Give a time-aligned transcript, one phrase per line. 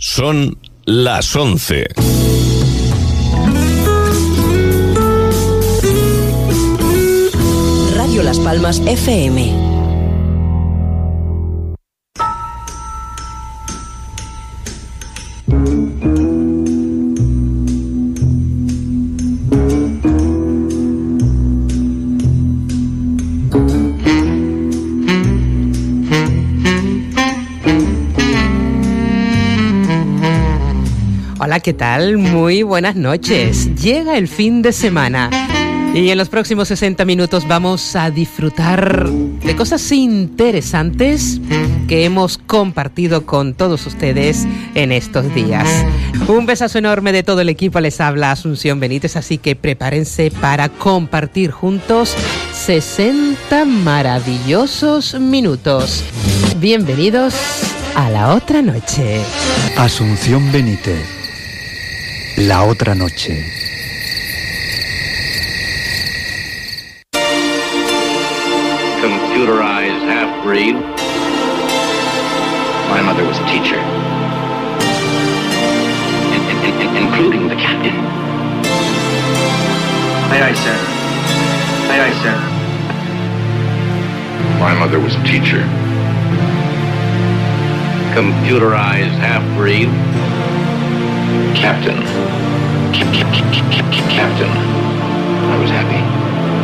[0.00, 1.86] Son las 11.
[7.96, 9.57] Radio Las Palmas FM.
[31.68, 32.16] ¿Qué tal?
[32.16, 33.74] Muy buenas noches.
[33.74, 35.28] Llega el fin de semana.
[35.92, 41.38] Y en los próximos 60 minutos vamos a disfrutar de cosas interesantes
[41.86, 45.68] que hemos compartido con todos ustedes en estos días.
[46.26, 47.80] Un besazo enorme de todo el equipo.
[47.80, 52.16] Les habla Asunción Benítez, así que prepárense para compartir juntos
[52.54, 56.02] 60 maravillosos minutos.
[56.60, 57.34] Bienvenidos
[57.94, 59.20] a la otra noche.
[59.76, 61.17] Asunción Benítez
[62.46, 63.44] la otra noche.
[69.00, 70.76] Computerized half-breed.
[72.90, 73.80] My mother was a teacher.
[76.30, 77.96] In, in, in, including the captain.
[80.30, 80.78] Aye, aye, sir.
[81.90, 82.36] Aye, aye, sir.
[84.60, 85.62] My mother was a teacher.
[88.14, 90.47] Computerized half-breed.
[91.54, 92.02] Captain.
[94.10, 94.50] Captain.
[94.50, 96.02] I was happy.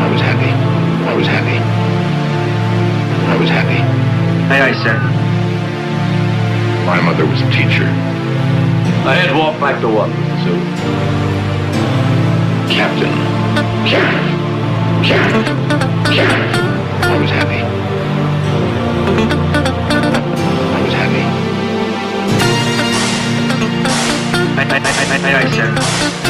[0.03, 0.51] I was happy.
[1.09, 1.59] I was happy.
[3.31, 3.81] I was happy.
[4.53, 4.97] Aye, aye, sir.
[6.87, 7.89] My mother was a teacher.
[9.07, 10.11] I had to walk back to what,
[10.45, 10.53] so.
[12.73, 13.13] Captain.
[13.87, 14.35] Captain.
[15.05, 16.61] Captain.
[16.61, 16.64] I
[25.25, 26.23] I, I, I,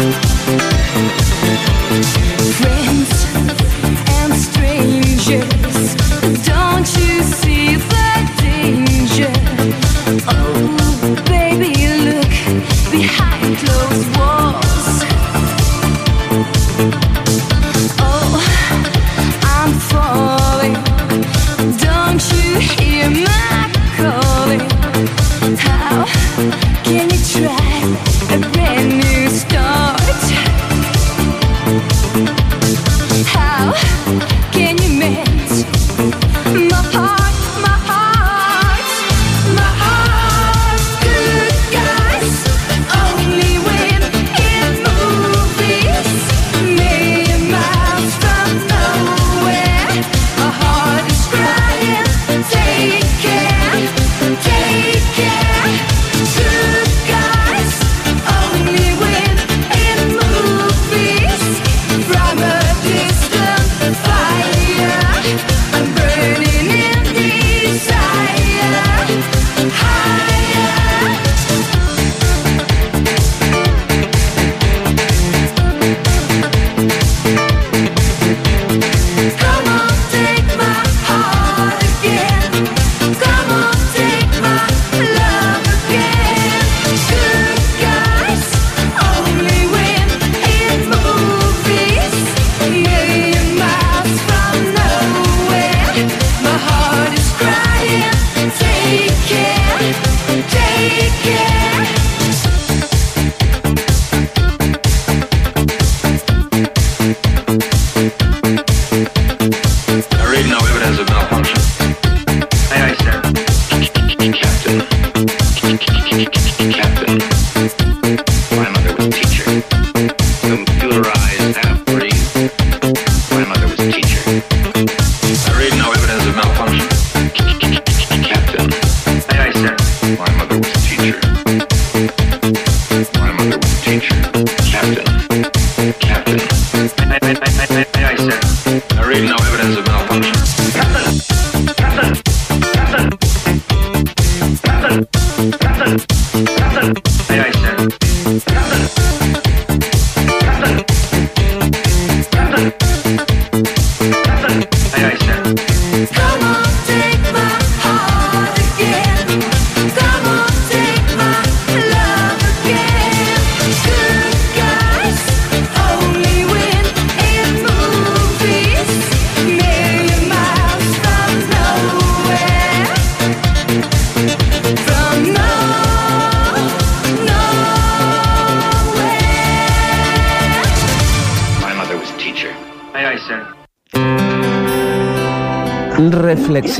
[0.00, 0.79] Friends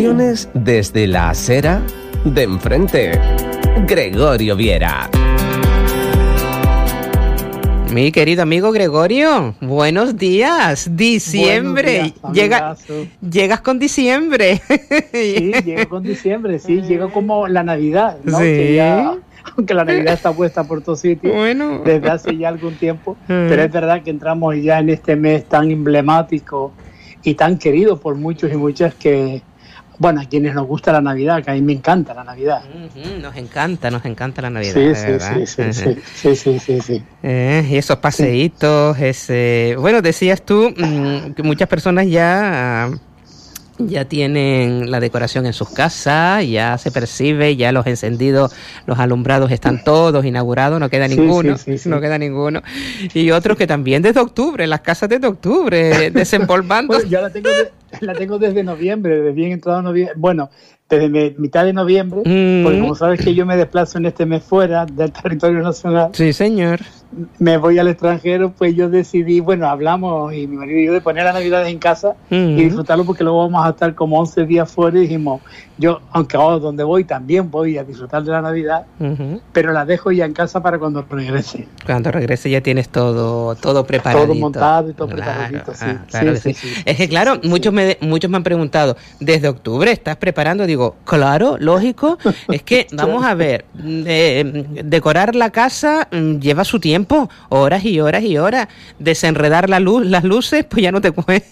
[0.00, 1.82] Reflexiones desde la acera
[2.24, 3.10] de enfrente.
[3.86, 5.10] Gregorio Viera.
[7.92, 10.96] Mi querido amigo Gregorio, buenos días.
[10.96, 12.14] Diciembre.
[12.22, 12.76] Buenos días, Llega,
[13.30, 14.62] llegas con diciembre.
[15.12, 18.38] Sí, llego con diciembre, sí, llego como la Navidad, ¿no?
[18.38, 18.44] Sí.
[18.44, 19.18] Que ya-
[19.54, 21.82] aunque la Navidad está puesta por todos sitios Bueno.
[21.84, 23.48] desde hace ya algún tiempo, Mm.
[23.50, 26.72] pero es verdad que entramos ya en este mes tan emblemático
[27.22, 29.42] y tan querido por muchos y muchas que,
[30.00, 32.62] bueno, a quienes nos gusta la Navidad, que a mí me encanta la Navidad.
[33.20, 34.72] Nos encanta, nos encanta la Navidad.
[34.72, 34.94] Sí,
[35.46, 37.02] sí, sí, sí, sí, sí, sí.
[37.22, 39.76] Eh, y esos paseitos, ese...
[39.78, 42.88] Bueno, decías tú mm, que muchas personas ya,
[43.78, 48.54] ya tienen la decoración en sus casas, ya se percibe, ya los encendidos,
[48.86, 51.88] los alumbrados están todos inaugurados, no queda Sí, ninguno, sí, sí, sí.
[51.90, 52.62] no queda ninguno.
[53.12, 56.94] Y otros que también desde octubre, las casas desde octubre, desempolvando.
[56.94, 57.70] Bueno, yo la tengo, de-
[58.06, 60.50] la tengo desde noviembre, desde bien entrado noviembre, bueno,
[60.88, 62.64] desde mitad de noviembre, Mm.
[62.64, 66.32] porque como sabes que yo me desplazo en este mes fuera del territorio nacional, Sí,
[66.32, 66.80] señor.
[67.40, 71.00] Me voy al extranjero, pues yo decidí, bueno, hablamos y mi marido y yo de
[71.00, 72.34] poner la Navidad en casa Mm.
[72.58, 75.40] y disfrutarlo porque luego vamos a estar como 11 días fuera y dijimos,
[75.76, 79.40] yo, aunque ahora donde voy también voy a disfrutar de la Navidad, Ujú.
[79.52, 81.66] pero la dejo ya en casa para cuando regrese.
[81.84, 84.26] Cuando regrese ya tienes todo, todo preparado.
[84.26, 85.86] Todo montado y todo preparadito, sí.
[86.10, 86.74] claro Sí, que sí, sí.
[86.74, 86.82] sí.
[86.84, 90.64] Es que claro, muchos me, muchos me han preguntado, ¿desde octubre estás preparando?
[90.66, 92.18] Digo, claro, lógico.
[92.48, 96.99] Es que, vamos a ver, eh, decorar la casa mm, lleva su tiempo,
[97.48, 98.68] horas y horas y horas.
[98.98, 101.46] Desenredar la luz, las luces, pues ya no te cuento.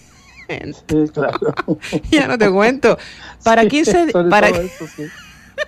[0.49, 1.39] Sí, claro.
[2.11, 2.97] Ya no te cuento.
[3.43, 4.49] Para Sí, 15, sobre para...
[4.49, 5.03] todo eso, sí.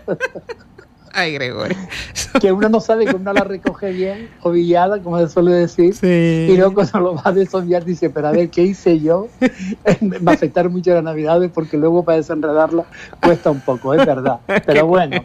[1.13, 1.77] Ay, Gregorio.
[2.41, 6.47] que uno no sabe que uno la recoge bien, ovillada, como se suele decir, Sí.
[6.49, 9.27] y luego cuando lo va a desobviar dice, pero a ver, ¿qué hice yo?
[10.25, 12.83] Va a afectar mucho la Navidad porque luego para desenredarla
[13.21, 14.37] cuesta un poco, es verdad.
[14.65, 15.23] Pero bueno,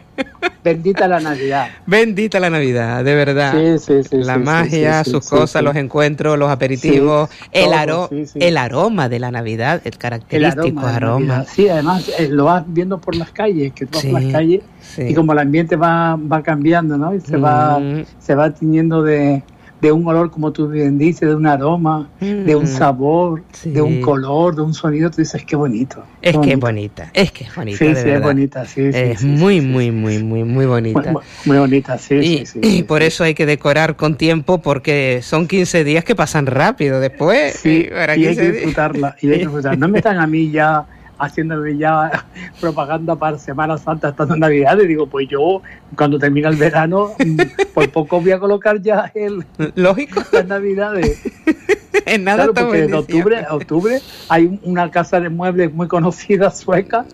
[0.63, 1.67] bendita la Navidad.
[1.85, 3.53] Bendita la Navidad, de verdad.
[3.53, 8.09] Sí, sí, sí, la sí, magia, sí, sus cosas, los encuentros, los aperitivos, el, aro-
[8.35, 10.89] el aroma de la Navidad, el El característico aroma.
[10.91, 11.25] de aroma.
[11.37, 11.47] Navidad.
[11.53, 14.33] Sí, además eh, lo vas viendo por las calles, que tú vas por Sí, las
[14.33, 14.61] calles
[14.95, 15.03] sí.
[15.09, 17.13] y como el ambiente va, va cambiando, ¿no?
[17.13, 18.03] Y se va Mm.
[18.19, 19.43] se va tiñendo de,
[19.81, 22.67] de un olor, como tú bien dices, de un aroma, de un Mm.
[22.67, 23.71] sabor, Sí.
[23.71, 25.09] de un color, de un sonido.
[25.11, 26.03] Tú dices, qué bonito.
[26.21, 26.65] Es qué que es bonito".
[26.65, 27.77] bonita, es que es bonita.
[27.77, 28.23] Sí, de sí, es verdad.
[28.27, 31.11] bonita, sí, sí, Es sí, muy, muy, muy, muy, muy bonita.
[31.11, 34.57] Muy, muy bonita, sí, y sí, sí, y por eso hay que decorar con tiempo
[34.61, 37.53] porque son 15 días que pasan rápido después.
[37.53, 39.15] Sí, y para y hay 15 que disfrutarla.
[39.21, 39.77] Y hay que disfrutarla.
[39.79, 40.85] No me están a mí ya
[41.19, 42.25] haciéndome ya
[42.61, 44.77] propaganda para Semana Santa estando en Navidad.
[44.81, 45.61] Y digo, pues yo,
[45.95, 47.39] cuando termine el verano, mm,
[47.73, 49.45] por poco voy a colocar ya el,
[49.75, 51.21] Lógico, las Navidades.
[52.05, 55.87] en nada Claro, porque en en octubre, octubre hay un- una casa de muebles muy
[55.87, 57.05] conocida sueca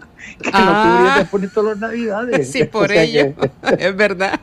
[0.42, 0.84] que en Ah.
[0.84, 2.50] octubre ya te pone todas las Navidades.
[2.52, 3.52] Sí, por O sea ello, que-
[3.88, 4.40] es verdad.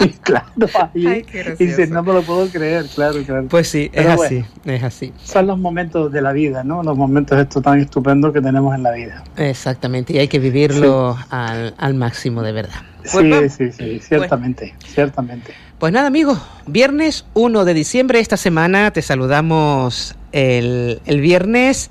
[0.00, 0.46] Sí, claro,
[0.94, 1.06] ahí.
[1.06, 1.24] Ay,
[1.58, 3.46] y dices, no me lo puedo creer, claro, claro.
[3.48, 4.76] Pues sí, es Pero así, bueno.
[4.76, 5.12] es así.
[5.22, 6.82] Son los momentos de la vida, ¿no?
[6.82, 9.22] Los momentos estos tan estupendos que tenemos en la vida.
[9.36, 12.80] Exactamente, y hay que vivirlo al, al máximo de verdad.
[13.02, 15.52] Pues, Sí, va- sí, sí, ciertamente, ciertamente.
[15.78, 21.90] pues nada amigos, viernes 1 de diciembre, esta semana te saludamos el, el viernes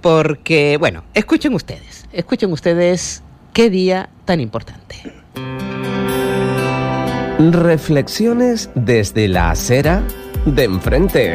[0.00, 4.96] porque, bueno, escuchen ustedes, escuchen ustedes qué día tan importante.
[7.36, 10.04] Reflexiones desde la acera
[10.46, 11.32] de enfrente.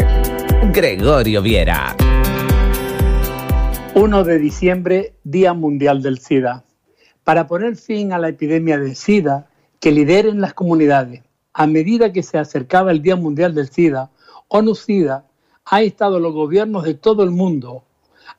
[0.71, 1.93] Gregorio Viera.
[3.95, 6.63] 1 de diciembre, Día Mundial del SIDA.
[7.25, 9.49] Para poner fin a la epidemia de SIDA,
[9.81, 11.21] que lideren las comunidades.
[11.51, 14.09] A medida que se acercaba el Día Mundial del SIDA,
[14.47, 15.25] ONU-SIDA
[15.65, 17.83] ha instado a los gobiernos de todo el mundo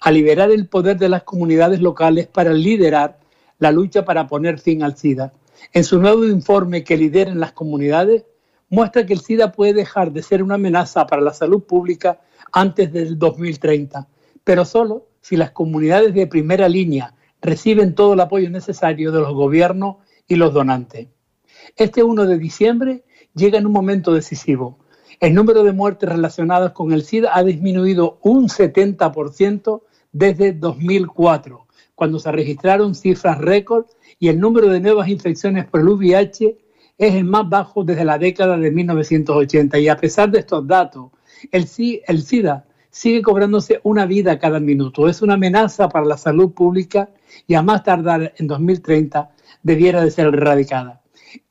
[0.01, 3.19] a liberar el poder de las comunidades locales para liderar
[3.59, 5.35] la lucha para poner fin al SIDA.
[5.73, 8.25] En su nuevo informe que lideren las comunidades,
[8.69, 12.21] muestra que el SIDA puede dejar de ser una amenaza para la salud pública
[12.53, 14.09] antes del 2030,
[14.45, 19.35] pero solo si las comunidades de primera línea reciben todo el apoyo necesario de los
[19.35, 21.09] gobiernos y los donantes.
[21.77, 24.79] Este 1 de diciembre llega en un momento decisivo.
[25.21, 31.67] El número de muertes relacionadas con el SIDA ha disminuido un 70% desde 2004,
[32.01, 33.85] cuando se registraron cifras récord
[34.19, 36.57] y el número de nuevas infecciones por el VIH
[36.97, 39.79] es el más bajo desde la década de 1980.
[39.79, 41.11] Y a pesar de estos datos,
[41.53, 45.11] el, SIDA sigue cobrándose una vida cada minuto.
[45.11, 47.11] Es una amenaza para la salud pública
[47.47, 51.03] y a más tardar en 2030 debiera de ser erradicada.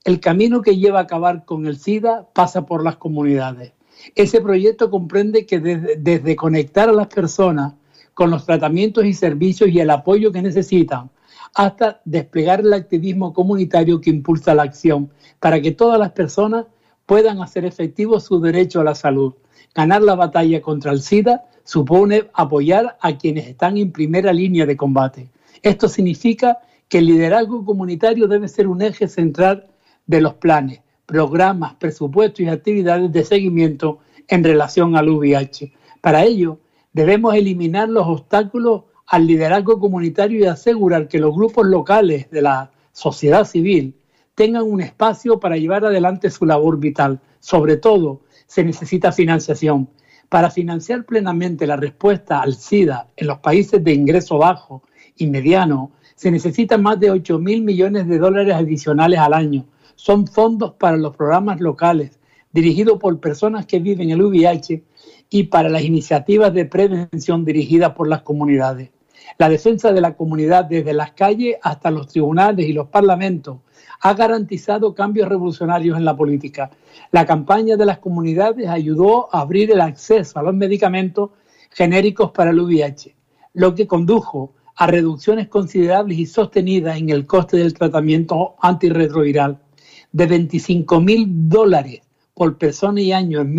[0.03, 3.74] El camino que lleva a acabar con el SIDA pasa por las comunidades.
[4.15, 7.74] Ese proyecto comprende que desde conectar a las personas
[8.20, 11.10] con los tratamientos y servicios y el apoyo que necesitan,
[11.56, 15.10] hasta desplegar el activismo comunitario que impulsa la acción
[15.40, 16.66] para que todas las personas
[17.06, 19.36] puedan hacer efectivo su derecho a la salud.
[19.74, 24.76] Ganar la batalla contra el SIDA supone apoyar a quienes están en primera línea de
[24.76, 25.30] combate.
[25.62, 26.58] Esto significa
[26.90, 29.68] que el liderazgo comunitario debe ser un eje central
[30.08, 35.72] de los planes, programas, presupuestos y actividades de seguimiento en relación al VIH.
[36.02, 36.60] Para ello,
[36.93, 42.72] debemos eliminar los obstáculos al liderazgo comunitario y asegurar que los grupos locales de la
[42.91, 43.96] sociedad civil
[44.36, 47.19] tengan un espacio para llevar adelante su labor vital.
[47.39, 49.89] Sobre todo, se necesita financiación.
[50.29, 54.84] Para financiar plenamente la respuesta al SIDA en los países de ingreso bajo
[55.17, 59.65] y mediano, se necesitan más de 8 mil millones de dólares adicionales al año.
[59.96, 62.19] Son fondos para los programas locales,
[62.51, 64.84] dirigidos por personas que viven el VIH
[65.30, 68.90] y para las iniciativas de prevención dirigidas por las comunidades.
[69.38, 73.60] La defensa de la comunidad desde las calles hasta los tribunales y los parlamentos
[74.02, 76.72] ha garantizado cambios revolucionarios en la política.
[77.12, 81.32] La campaña de las comunidades ayudó a abrir el acceso a los medicamentos
[81.70, 83.16] genéricos para el VIH,
[83.54, 89.60] lo que condujo a reducciones considerables y sostenidas en el coste del tratamiento antirretroviral
[90.12, 92.02] de 25 mil dólares
[92.34, 93.54] por persona y año en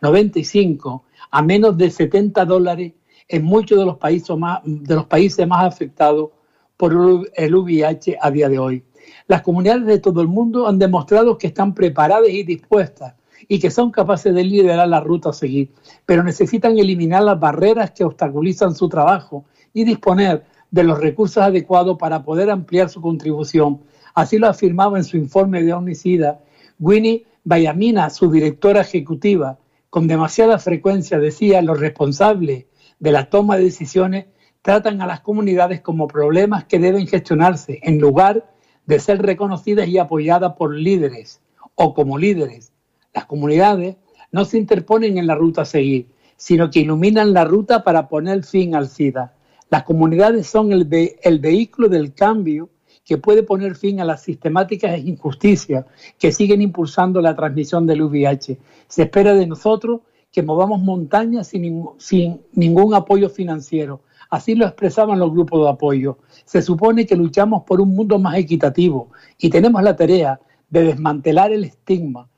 [0.00, 2.92] 1995 a menos de 70 dólares
[3.28, 6.30] en muchos de los países más, de los países más afectados
[6.76, 6.92] por
[7.34, 8.84] el VIH a día de hoy.
[9.26, 13.14] Las comunidades de todo el mundo han demostrado que están preparadas y dispuestas
[13.48, 15.70] y que son capaces de liderar la ruta a seguir,
[16.06, 21.98] pero necesitan eliminar las barreras que obstaculizan su trabajo y disponer de los recursos adecuados
[21.98, 23.80] para poder ampliar su contribución.
[24.14, 26.40] Así lo afirmaba en su informe de Omnicida
[26.78, 29.58] Winnie Bayamina, su directora ejecutiva.
[29.90, 32.66] Con demasiada frecuencia decía los responsables
[33.00, 34.26] de la toma de decisiones
[34.62, 38.54] tratan a las comunidades como problemas que deben gestionarse en lugar
[38.86, 41.40] de ser reconocidas y apoyadas por líderes
[41.74, 42.72] o como líderes.
[43.12, 43.96] Las comunidades
[44.30, 48.44] no se interponen en la ruta a seguir, sino que iluminan la ruta para poner
[48.44, 49.34] fin al SIDA.
[49.70, 50.88] Las comunidades son el,
[51.20, 52.70] el vehículo del cambio
[53.10, 55.84] que puede poner fin a las sistemáticas injusticias
[56.16, 58.56] que siguen impulsando la transmisión del VIH.
[58.86, 64.02] Se espera de nosotros que movamos montañas sin, sin ningún apoyo financiero.
[64.30, 66.18] Así lo expresaban los grupos de apoyo.
[66.44, 70.38] Se supone que luchamos por un mundo más equitativo y tenemos la tarea
[70.68, 72.28] de desmantelar el estigma,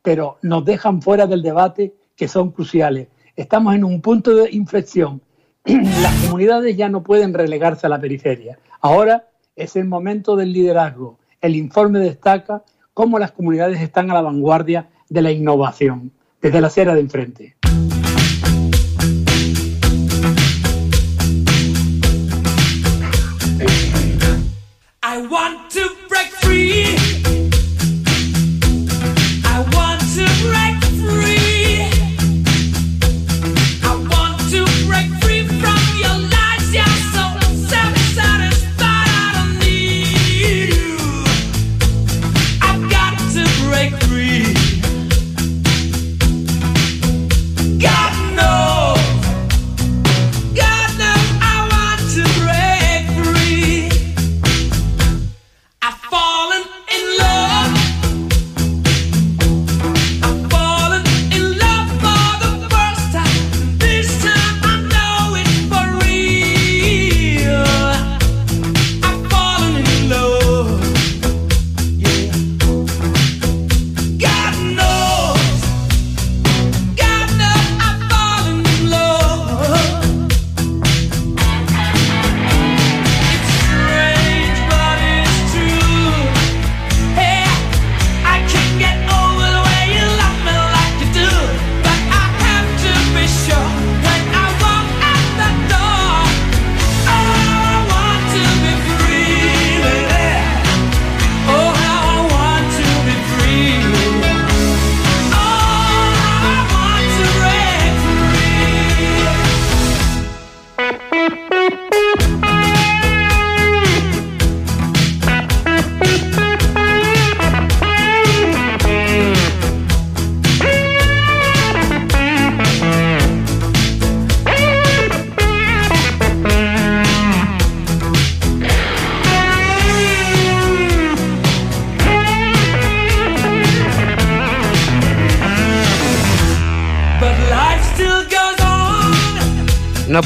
[0.00, 3.08] pero nos dejan fuera del debate que son cruciales.
[3.34, 5.22] Estamos en un punto de inflexión.
[5.64, 8.60] Las comunidades ya no pueden relegarse a la periferia.
[8.80, 9.26] Ahora
[9.62, 11.18] es el momento del liderazgo.
[11.40, 12.64] El informe destaca
[12.94, 17.56] cómo las comunidades están a la vanguardia de la innovación desde la acera de enfrente.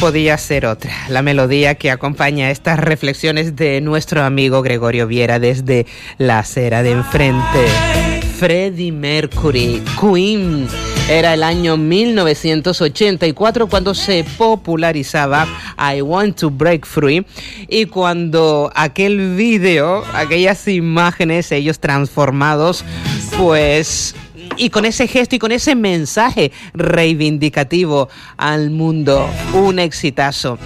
[0.05, 0.93] Podía ser otra.
[1.09, 5.87] La melodía que acompaña estas reflexiones de nuestro amigo Gregorio Viera desde
[6.19, 7.67] la acera de enfrente.
[8.39, 10.69] Freddie Mercury, Queen.
[11.09, 15.47] Era el año 1984 cuando se popularizaba
[15.79, 17.25] I Want to Break Free
[17.67, 22.85] y cuando aquel video, aquellas imágenes, ellos transformados,
[23.39, 24.15] pues
[24.57, 30.59] y con ese gesto y con ese mensaje reivindicativo al mundo, un exitazo.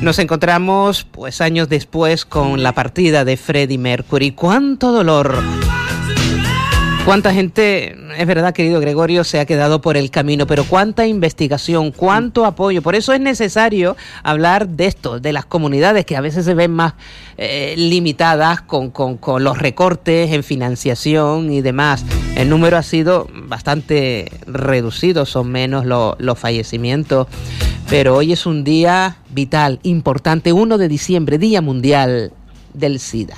[0.00, 4.32] Nos encontramos pues años después con la partida de Freddie Mercury.
[4.32, 5.42] ¡Cuánto dolor!
[7.06, 10.44] ¿Cuánta gente, es verdad, querido Gregorio, se ha quedado por el camino?
[10.48, 12.82] Pero cuánta investigación, cuánto apoyo.
[12.82, 16.72] Por eso es necesario hablar de esto, de las comunidades que a veces se ven
[16.72, 16.94] más
[17.38, 22.04] eh, limitadas con, con- con los recortes en financiación y demás.
[22.34, 27.28] El número ha sido bastante reducido, son menos lo- los fallecimientos.
[27.88, 32.32] Pero hoy es un día vital, importante, 1 de diciembre, Día Mundial
[32.74, 33.36] del SIDA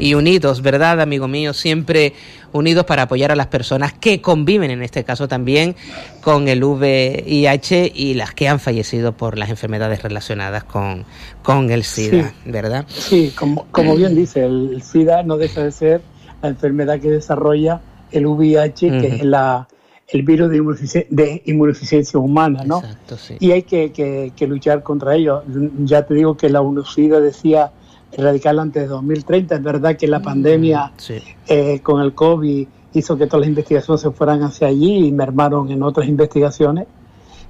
[0.00, 1.52] y unidos, ¿verdad, amigo mío?
[1.52, 2.14] Siempre
[2.52, 5.76] unidos para apoyar a las personas que conviven, en este caso también,
[6.22, 11.04] con el VIH y las que han fallecido por las enfermedades relacionadas con,
[11.42, 12.86] con el SIDA, ¿verdad?
[12.88, 16.02] Sí, como, como bien dice, el SIDA no deja de ser
[16.42, 19.16] la enfermedad que desarrolla el VIH, que Ujú.
[19.16, 19.68] es la,
[20.08, 22.78] el virus de, inmunodefici- de inmunodeficiencia humana, ¿no?
[22.80, 23.36] Exacto, sí.
[23.38, 25.44] Y hay que, que- que luchar contra ello.
[25.84, 27.70] Ya te digo que la UNOSIDA decía
[28.12, 29.56] erradicarla antes de 2030.
[29.56, 31.18] Es verdad que la pandemia Sí.
[31.48, 35.70] eh, con el COVID hizo que todas las investigaciones se fueran hacia allí y mermaron
[35.70, 36.86] en otras investigaciones.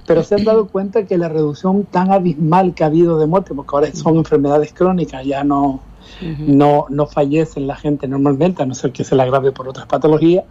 [0.07, 3.55] Pero se han dado cuenta que la reducción tan abismal que ha habido de muerte,
[3.55, 5.81] porque ahora son enfermedades crónicas, ya no,
[6.47, 9.87] no, no fallecen la gente normalmente, a no ser que se la agrave por otras
[9.87, 10.45] patologías,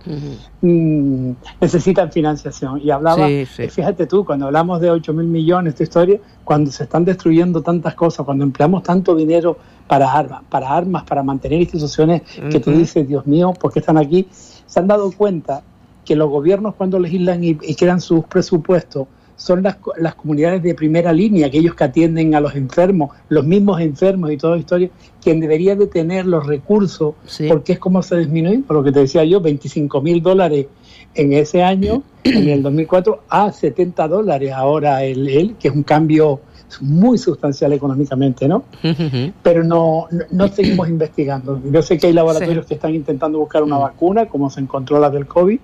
[0.61, 2.81] mm, necesitan financiación.
[2.83, 3.63] Y hablaba, Sí, sí.
[3.63, 7.61] eh, fíjate tú, cuando hablamos de 8 mil millones de historia, cuando se están destruyendo
[7.61, 12.71] tantas cosas, cuando empleamos tanto dinero para armas, para armas, para mantener instituciones que tú
[12.71, 14.27] dices, Dios mío, ¿por qué están aquí?
[14.65, 15.61] Se han dado cuenta
[16.05, 19.07] que los gobiernos cuando legislan y, y crean sus presupuestos
[19.39, 23.79] son las, las comunidades de primera línea, aquellos que atienden a los enfermos, los mismos
[23.79, 24.89] enfermos y toda la historia,
[25.23, 27.47] quien debería de tener los recursos, Sí.
[27.47, 30.67] porque es como se disminuye, por lo que te decía yo, 25 mil dólares
[31.15, 35.83] en ese año, en el 2004, a 70 dólares ahora el, el, que es un
[35.83, 36.41] cambio
[36.81, 38.63] muy sustancial económicamente, ¿no?
[39.41, 41.61] Pero no, no, no seguimos investigando.
[41.71, 45.09] Yo sé que hay laboratorios que están intentando buscar una vacuna, como se encontró la
[45.09, 45.59] del COVID,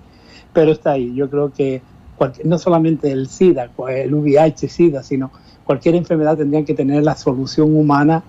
[0.54, 1.14] pero está ahí.
[1.14, 1.82] Yo creo que
[2.16, 5.30] cualquier- no solamente el SIDA, el VIH, SIDA, sino
[5.64, 8.22] cualquier enfermedad tendrían que tener la solución humana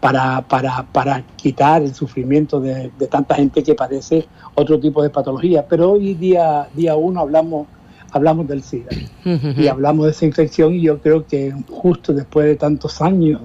[0.00, 5.10] para, para, para quitar el sufrimiento de, de tanta gente que padece otro tipo de
[5.10, 5.64] patología.
[5.68, 7.68] Pero hoy día, día uno hablamos,
[8.10, 8.90] hablamos del SIDA
[9.56, 13.40] y hablamos de esa infección y yo creo que justo después de tantos años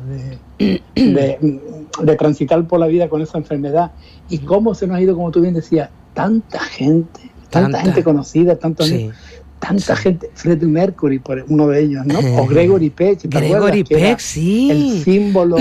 [0.58, 1.62] de, de,
[2.02, 3.92] de transitar por la vida con esa enfermedad
[4.30, 7.22] y cómo se nos ha ido, como tú bien decías, tanta gente,
[7.52, 7.80] tanta, Tanta.
[7.82, 9.12] gente conocida, tanto Sí.
[9.60, 12.20] Tanta gente, Freddie Mercury por uno de ellos, ¿no?
[12.42, 14.10] O Gregory Peck, ¿te Gregory acuerdas?
[14.10, 14.70] Peck, sí.
[14.72, 15.58] El símbolo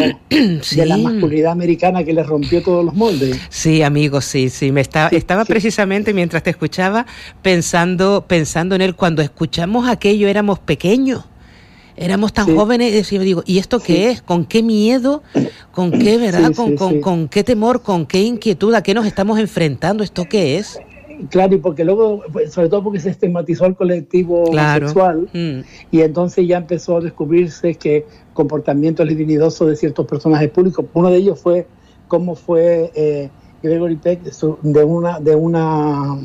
[0.63, 0.77] Sí.
[0.77, 3.39] de la masculinidad americana que le rompió todos los moldes.
[3.49, 4.71] Sí, amigo, sí, sí.
[4.73, 7.07] Me estaba, estaba precisamente mientras te escuchaba
[7.43, 8.95] pensando, pensando en él.
[8.95, 11.25] Cuando escuchamos aquello éramos pequeños.
[11.99, 14.21] Éramos tan jóvenes y decía, digo, ¿y esto qué es?
[14.21, 15.23] ¿Con qué miedo?
[15.73, 16.53] ¿Con qué, verdad?
[16.55, 17.81] Con, con- con qué temor?
[17.81, 18.75] ¿Con qué inquietud?
[18.75, 20.05] ¿A qué nos estamos enfrentando?
[20.05, 20.79] ¿Esto qué es?
[21.31, 24.87] Claro, y porque luego, pues, sobre todo porque se estigmatizó al colectivo Claro.
[24.87, 25.61] sexual Mm.
[25.91, 31.17] y entonces ya empezó a descubrirse que comportamientos libidinosos de ciertos personajes públicos, uno de
[31.19, 31.71] ellos fue
[32.07, 36.17] cómo fue eh, Gregory Peck su- de una de una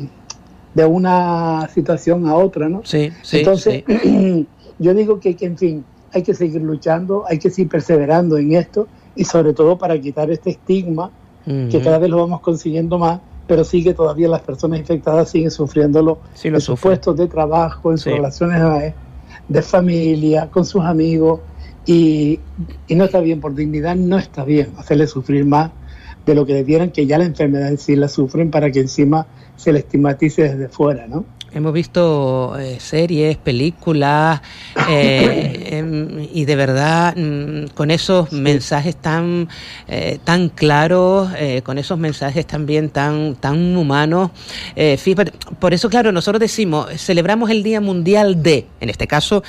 [0.74, 2.80] de una situación a otra, ¿no?
[2.84, 4.48] Sí, sí, Entonces, sí.
[4.78, 8.52] yo digo que, que, en fin, hay que seguir luchando, hay que seguir perseverando en
[8.54, 11.12] esto y sobre todo para quitar este estigma
[11.44, 16.18] que cada vez lo vamos consiguiendo más, pero sigue todavía las personas infectadas siguen sufriéndolo
[16.34, 18.94] Sí, en sus puestos de trabajo, en sus relaciones
[19.48, 21.40] de familia, con sus amigos
[21.84, 22.38] y,
[22.86, 25.70] y no está bien, por dignidad no está bien hacerle sufrir más
[26.24, 29.26] de lo que debieran, que ya la enfermedad en sí la sufren para que encima
[29.56, 31.24] se le estigmatice desde fuera, ¿no?
[31.54, 34.40] Hemos visto eh, series, películas
[34.88, 39.48] eh, em, y de verdad mm, con esos mensajes tan
[39.86, 44.30] eh, tan claros, eh, con esos mensajes también tan tan humanos.
[44.74, 49.42] Fíjate, por eso claro nosotros decimos celebramos el Día Mundial de, en este caso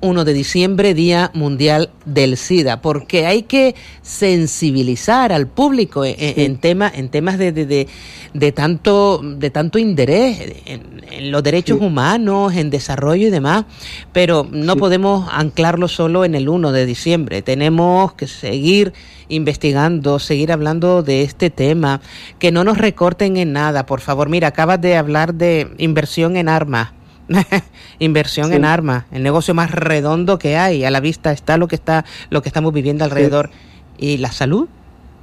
[0.00, 6.92] 1 de diciembre, Día Mundial del SIDA, porque hay que sensibilizar al público en, tema-
[6.94, 7.88] en temas de, de, de-
[8.34, 11.84] de tanto, de tanto interés en, en los derechos Sí.
[11.84, 13.64] humanos, en desarrollo y demás,
[14.12, 14.78] pero no Sí.
[14.78, 17.40] podemos anclarlo solo en el 1 de diciembre.
[17.42, 18.92] Tenemos que seguir
[19.28, 22.00] investigando, seguir hablando de este tema,
[22.38, 24.28] que no nos recorten en nada, por favor.
[24.28, 26.90] Mira, acabas de hablar de inversión en armas.
[27.98, 28.54] inversión Sí.
[28.54, 32.04] en armas, el negocio más redondo que hay, a la vista está lo que está
[32.30, 33.50] lo que estamos viviendo alrededor.
[33.98, 34.68] ¿Y la salud?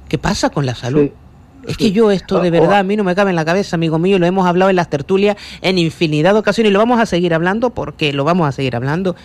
[0.08, 1.02] ¿Qué pasa con la salud?
[1.04, 1.12] Sí.
[1.66, 3.44] Es que yo esto de O- verdad o- a mí no me cabe en la
[3.44, 6.78] cabeza, amigo mío, lo hemos hablado en las tertulias en infinidad de ocasiones y lo
[6.78, 9.16] vamos a seguir hablando porque lo vamos a seguir hablando.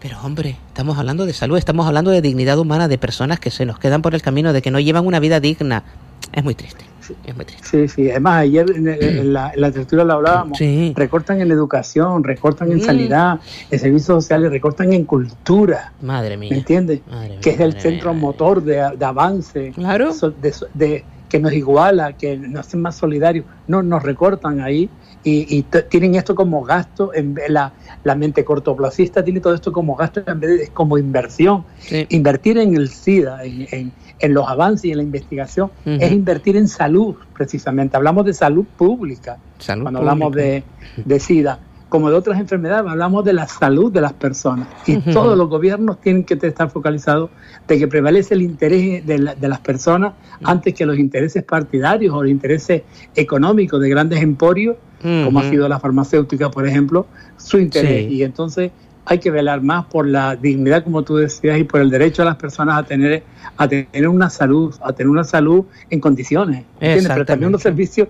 [0.00, 3.66] Pero hombre, estamos hablando de salud, estamos hablando de dignidad humana, de personas que se
[3.66, 5.84] nos quedan por el camino, de que no llevan una vida digna.
[6.32, 6.84] Es muy triste,
[7.26, 7.66] es muy triste.
[7.68, 8.10] Sí, sí.
[8.10, 10.56] Además, ayer en, en la, en la tertulia lo hablábamos.
[10.56, 10.92] Sí.
[10.96, 12.82] Recortan en educación, recortan en Mm.
[12.82, 13.40] sanidad,
[13.70, 15.92] en servicios sociales, recortan en cultura.
[16.00, 16.56] Madre ¿Me mía.
[16.58, 17.00] entiendes?
[17.10, 18.22] Madre Que es el centro mía.
[18.22, 20.10] motor de, de avance, Claro.
[20.40, 23.46] de, de- que nos iguala, que nos hace más solidarios.
[23.66, 24.90] No, nos recortan ahí
[25.24, 27.72] y, tienen esto como gasto, en la,
[28.04, 31.64] la mente cortoplacista tiene todo esto como gasto en vez de como inversión.
[31.78, 32.04] Sí.
[32.10, 33.92] Invertir en el SIDA, en, en-
[34.22, 37.96] en los avances y en la investigación, es invertir en salud, precisamente.
[37.96, 40.62] Hablamos de salud pública Salud cuando hablamos de,
[41.04, 41.58] de SIDA.
[41.88, 44.66] Como de otras enfermedades, hablamos de la salud de las personas.
[44.86, 47.28] Y todos los gobiernos tienen que estar focalizados
[47.68, 52.14] de que prevalece el interés de, la- de las personas antes que los intereses partidarios
[52.14, 52.82] o los intereses
[53.14, 57.06] económicos de grandes emporios, como ha sido la farmacéutica, por ejemplo,
[57.36, 58.06] su interés.
[58.08, 58.14] Sí.
[58.14, 58.70] Y entonces
[59.04, 62.26] hay que velar más por la dignidad, como tú decías, y por el derecho de
[62.26, 63.24] las personas a tener,
[63.56, 66.64] a tener una salud, a tener una salud en condiciones.
[67.08, 68.08] Pero también unos servicios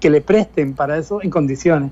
[0.00, 1.90] que le presten para eso en condiciones.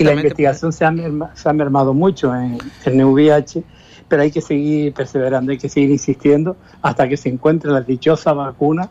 [0.00, 3.62] Y la investigación se ha, merma- se ha mermado mucho en el VIH,
[4.08, 8.32] pero hay que seguir perseverando, hay que seguir insistiendo hasta que se encuentre la dichosa
[8.34, 8.88] vacuna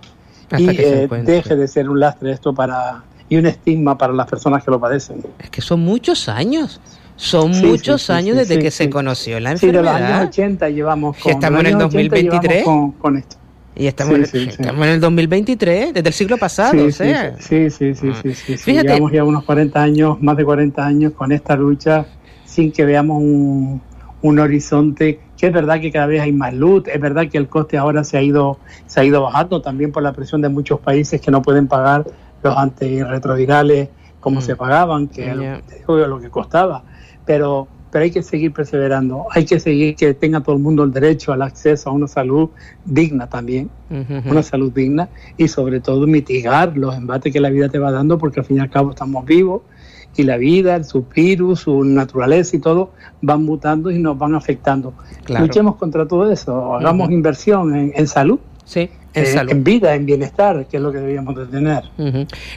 [0.49, 4.27] Hasta y eh, deje de ser un lastre esto para y un estigma para las
[4.27, 5.23] personas que lo padecen.
[5.39, 6.79] Es que son muchos años.
[7.17, 10.17] Son Sí, muchos sí, años sí, desde que se conoció la Sí, de los enfermedad.
[10.19, 12.63] años 80 llevamos Y con, estamos de en el los años 80 llevamos 2023.
[12.63, 13.35] Con, con esto.
[13.77, 17.35] Y estamos, en, estamos en el 2023, desde el siglo pasado, Sí, o sí, sea.
[17.39, 18.55] sí, sí, sí.
[18.57, 18.87] Fíjate.
[18.87, 22.05] Llevamos ya unos 40 años, más de 40 años con esta lucha
[22.45, 23.81] sin que veamos un,
[24.21, 27.49] un horizonte que es verdad que cada vez hay más luz, es verdad que el
[27.49, 30.79] coste ahora se ha ido se ha ido bajando también por la presión de muchos
[30.79, 32.05] países que no pueden pagar
[32.43, 33.89] los antirretrovirales
[34.21, 34.43] como Mm.
[34.43, 35.61] se pagaban, que Ya.
[35.87, 36.83] lo, lo que costaba,
[37.25, 40.91] pero pero hay que seguir perseverando, hay que seguir que tenga todo el mundo el
[40.91, 42.49] derecho al acceso a una salud
[42.83, 43.69] digna también
[44.25, 45.07] una salud digna
[45.37, 48.57] y sobre todo mitigar los embates que la vida te va dando porque al fin
[48.57, 49.61] y al cabo estamos vivos
[50.17, 54.93] y la vida, su virus, su naturaleza y todo van mutando y nos van afectando.
[55.23, 55.45] Claro.
[55.45, 60.65] Luchemos contra todo eso, hagamos inversión en, en salud, Sí, eh, en vida, en bienestar,
[60.67, 61.83] que es lo que deberíamos de tener.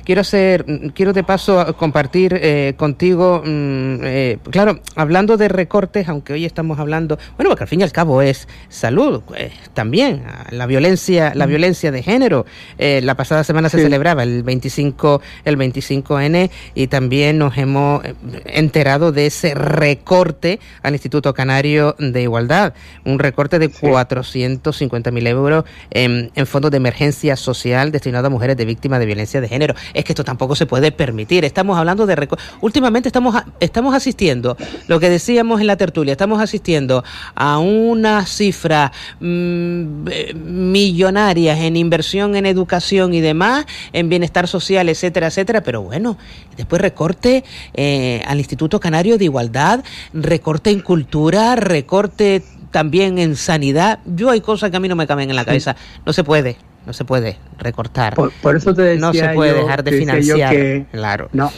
[0.05, 6.33] Quiero hacer, quiero de paso compartir eh, contigo, mm, eh, claro, hablando de recortes, aunque
[6.33, 10.47] hoy estamos hablando, bueno, porque al fin y al cabo es salud, eh, también ah,
[10.51, 12.45] la violencia, la violencia de género.
[12.79, 13.85] La pasada semana se Sí.
[13.85, 18.03] celebraba el 25, el 25N y también nos hemos
[18.45, 25.65] enterado de ese recorte al Instituto Canario de Igualdad, un recorte de 450 mil euros
[25.91, 29.75] en, en fondos de emergencia social destinado a mujeres de víctimas de violencia de género.
[29.95, 31.45] Es que esto tampoco se puede permitir.
[31.45, 32.19] Estamos hablando de
[32.61, 34.57] últimamente estamos estamos asistiendo,
[34.87, 41.77] lo que decíamos en la tertulia, estamos asistiendo a una cifra mm, eh, millonarias en
[41.77, 46.17] inversión en educación y demás, en bienestar social, etcétera, etcétera, pero bueno,
[46.57, 54.01] después recorte eh, al Instituto Canario de Igualdad, recorte en cultura, recorte también en sanidad.
[54.07, 55.77] Yo hay cosas que a mí no me caben en la cabeza.
[56.07, 58.15] No se puede, no se puede recortar.
[58.15, 60.51] Por, por eso te decía no se puede yo- dejar de financiar.
[60.55, 61.29] que- Claro.
[61.33, 61.51] No,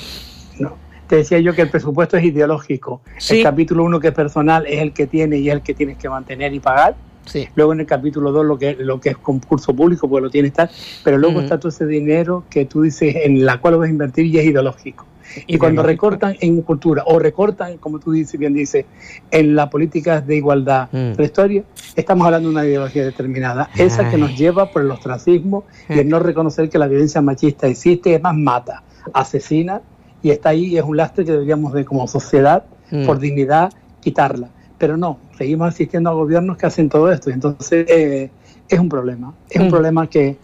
[0.59, 0.77] no.
[1.07, 3.01] Te decía yo que el presupuesto es ideológico.
[3.18, 3.38] Sí.
[3.38, 5.96] El capítulo uno que es personal es el que tiene y es el que tienes
[5.99, 6.94] que mantener y pagar.
[7.27, 7.49] Sí.
[7.55, 10.53] Luego en el capítulo 2 lo que, lo que es concurso público, pues lo tienes
[10.53, 10.70] tal,
[11.05, 13.90] pero luego está todo ese dinero que tú dices en la cual lo vas a
[13.90, 15.05] invertir y es ideológico.
[15.47, 18.87] Y cuando recortan en cultura o recortan, como tú dices, bien dices,
[19.31, 21.12] en las políticas de igualdad Mm.
[21.12, 21.64] de la historia,
[21.97, 26.09] estamos hablando de una ideología determinada, esa que nos lleva por el ostracismo y el
[26.09, 29.81] no reconocer que la violencia machista existe, es más mata, asesina
[30.23, 33.07] y está ahí y es un lastre que deberíamos de como sociedad, Mm.
[33.07, 34.49] por dignidad, quitarla.
[34.77, 37.31] Pero no, seguimos asistiendo a gobiernos que hacen todo esto.
[37.31, 38.31] Entonces eh,
[38.69, 39.71] es un problema, es un Mm.
[39.71, 40.38] problema que,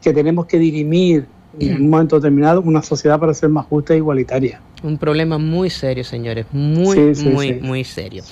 [0.00, 1.26] que tenemos que dirimir
[1.58, 4.60] en un momento determinado una sociedad para ser más justa e igualitaria.
[4.82, 7.58] Un problema muy serio, señores, muy, Sí, sí, muy, sí.
[7.62, 8.24] muy serio.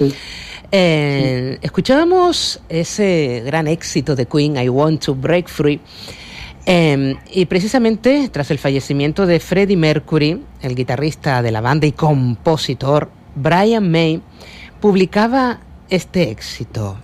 [0.73, 5.81] Eh, Escuchábamos ese gran éxito de Queen, I Want to Break Free.
[6.67, 11.93] Eh, y precisamente tras el fallecimiento de Freddie Mercury, el guitarrista de la banda y
[11.93, 14.21] compositor, Brian May
[14.81, 16.97] publicaba este éxito.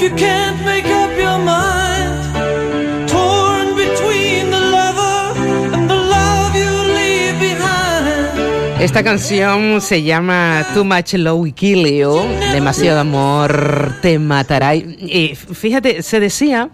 [0.00, 3.08] If you can't make up your mind.
[3.08, 5.34] Torn between the lover
[5.74, 8.80] and the love you leave behind.
[8.80, 12.18] Esta canción se llama Too Much Love Kill You,
[12.52, 14.74] demasiado amor te matará.
[14.74, 16.70] Y y fíjate, se decía,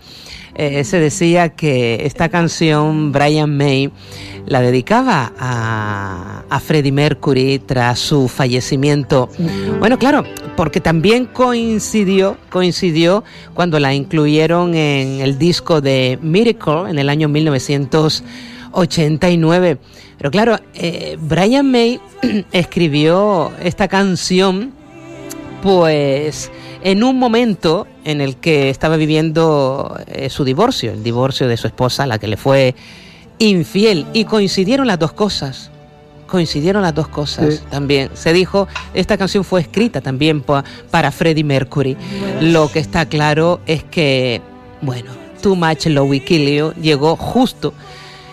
[0.54, 3.90] eh, se decía que esta canción Brian May
[4.46, 9.28] la dedicaba a, a Freddie Mercury tras su fallecimiento.
[9.80, 10.22] Bueno, claro,
[10.56, 13.22] porque también coincidió, coincidió
[13.54, 19.78] cuando la incluyeron en el disco de Miracle en el año 1989.
[20.18, 22.00] Pero claro, eh, Brian May
[22.52, 24.72] escribió esta canción
[25.62, 26.50] pues
[26.82, 31.66] en un momento en el que estaba viviendo eh, su divorcio, el divorcio de su
[31.66, 32.76] esposa, la que le fue
[33.38, 35.70] infiel, y coincidieron las dos cosas.
[36.26, 37.60] Coincidieron las dos cosas Sí.
[37.70, 38.10] también.
[38.14, 41.96] Se dijo, esta canción fue escrita también pa- para Freddie Mercury.
[42.40, 44.40] Lo que está claro es que,
[44.82, 45.10] bueno,
[45.42, 45.86] Too Much
[46.24, 47.72] Kill You llegó justo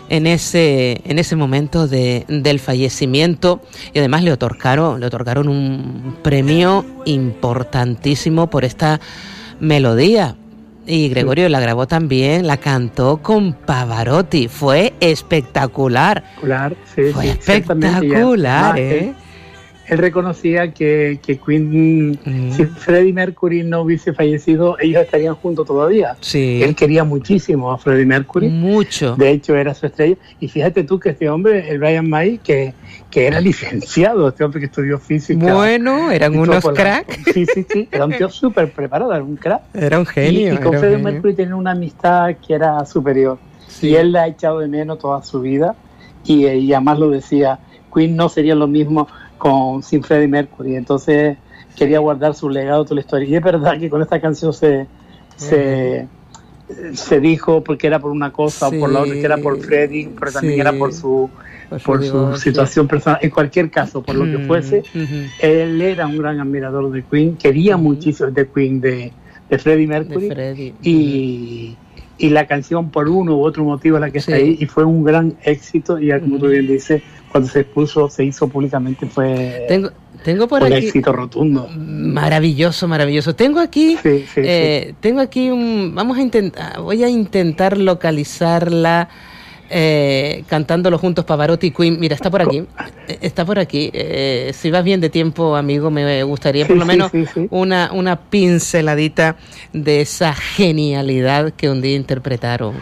[0.09, 3.61] en ese, en ese momento de- del fallecimiento
[3.93, 8.99] y además le otorgaron, le otorgaron un premio importantísimo por esta
[9.59, 10.35] melodía.
[10.85, 14.47] Y Gregorio la grabó también, la cantó con Pavarotti.
[14.49, 16.17] Fue espectacular.
[16.17, 19.13] Espectacular, sí, Fue sí, espectacular, además, ¿eh?
[19.87, 22.17] Él, reconocía que, que Queen,
[22.55, 26.15] si Freddie Mercury no hubiese fallecido, ellos estarían juntos todavía.
[26.21, 26.61] Sí.
[26.63, 28.49] Él quería muchísimo a Freddie Mercury.
[28.49, 29.15] Mucho.
[29.15, 30.15] De hecho, era su estrella.
[30.39, 32.73] Y fíjate tú que este hombre, el Brian May, que,
[33.11, 35.53] que era licenciado, este hombre que estudió física.
[35.53, 37.33] Bueno, eran unos por la- crack.
[37.33, 37.89] Sí, sí, sí.
[37.91, 39.63] Era un tío súper preparado, era un crack.
[39.73, 40.53] Era un genio.
[40.53, 40.97] Y, y con Freddie.
[40.97, 43.37] Mercury tenía una amistad que era superior.
[43.67, 43.89] Sí.
[43.89, 45.75] Y él la ha echado de menos toda su vida.
[46.25, 47.59] Y, eh, y además lo decía,
[47.93, 50.75] Queen no sería lo mismo con sin Freddie Mercury.
[50.75, 51.37] Entonces
[51.75, 53.27] quería guardar su legado, toda la historia.
[53.27, 54.87] Y es verdad que con esta canción se,
[55.35, 56.07] se,
[56.93, 60.09] se dijo porque era por una cosa o por la otra, que era por Freddie,
[60.17, 60.61] pero también Sí.
[60.61, 61.29] era por su,
[61.83, 63.19] Por su situación personal.
[63.21, 64.83] En cualquier caso, por lo que Mm, fuese,
[65.37, 69.13] él era un gran admirador de Queen, quería muchísimo de Queen, de,
[69.49, 70.75] de Freddie Mercury, De Freddie.
[70.81, 71.82] y,
[72.17, 74.83] y la canción por uno u otro motivo es la que está ahí, y fue
[74.85, 79.65] un gran éxito, y como tú bien dices, cuando se expuso, se hizo públicamente, fue
[79.67, 79.89] Tengo,
[80.23, 80.85] tengo por un aquí.
[80.85, 81.67] éxito rotundo.
[81.75, 83.35] Maravilloso, maravilloso.
[83.35, 84.41] Tengo aquí, Sí, sí, sí.
[84.43, 89.09] eh, tengo aquí un, vamos a intentar, voy a intentar localizarla
[89.75, 91.99] eh, cantándolo juntos Pavarotti y Queen.
[91.99, 92.63] Mira, está por aquí,
[93.21, 93.89] está por aquí.
[93.93, 97.47] Eh, si vas bien de tiempo, amigo, me gustaría por Sí, lo menos sí, sí.
[97.49, 99.35] una una pinceladita
[99.73, 102.75] de esa genialidad que un día interpretaron.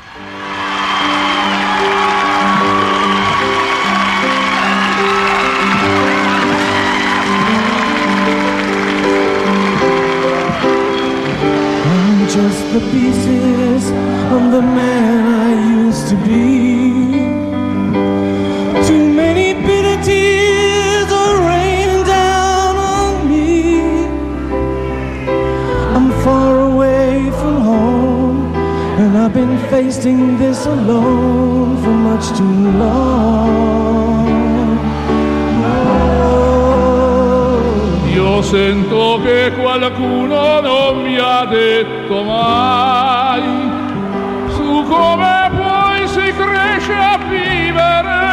[11.84, 13.21] I'm just the pieces
[30.02, 33.50] facing this alone for much too long.
[36.34, 37.62] Oh,
[38.08, 43.44] Io sento che qualcuno non mi ha detto mai
[44.50, 48.31] su come poi si cresce a vivere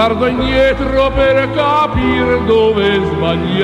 [0.00, 3.60] guardo indietro per capire dove sbagliai.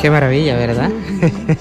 [0.00, 0.90] Qué maravilla, ¿verdad?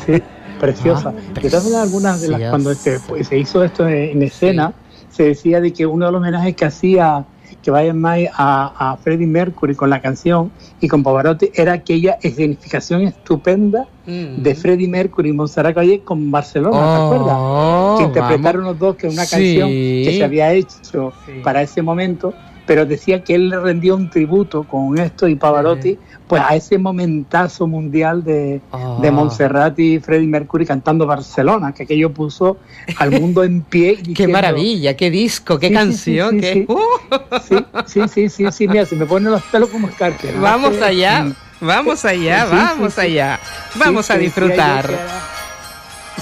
[0.06, 0.24] Sí,
[0.60, 1.14] preciosa.
[1.42, 4.74] de todas maneras, algunas de las, cuando se, pues, se hizo esto en, en escena,
[5.10, 7.26] se decía de que uno de los homenajes que hacía
[7.64, 12.18] que Brian May a, a Freddie Mercury con la canción y con Pavarotti era aquella
[12.22, 14.42] escenificación estupenda Mm.
[14.42, 17.98] de Freddie Mercury y Montserrat Caballé con Barcelona, ¿te Oh, acuerdas?
[18.00, 19.30] Que interpretaron los dos que una Sí.
[19.60, 22.34] canción que se había hecho para ese momento,
[22.70, 26.78] pero decía que él le rendió un tributo con esto y Pavarotti, pues a ese
[26.78, 29.00] momentazo mundial de, Oh.
[29.02, 32.58] de Montserrat y Freddie Mercury cantando Barcelona, que aquello puso
[32.98, 33.98] al mundo en pie.
[34.16, 36.54] Qué maravilla, qué disco, qué Sí, sí, canción, sí, qué...
[36.54, 36.66] sí.
[36.72, 37.80] ¡Uh!
[37.88, 40.40] Sí, sí, sí, sí, mira, se me ponen los pelos como escarpias.
[40.40, 41.34] Vamos allá, mm,
[41.66, 43.40] vamos allá, vamos allá.
[43.74, 44.88] Vamos a disfrutar.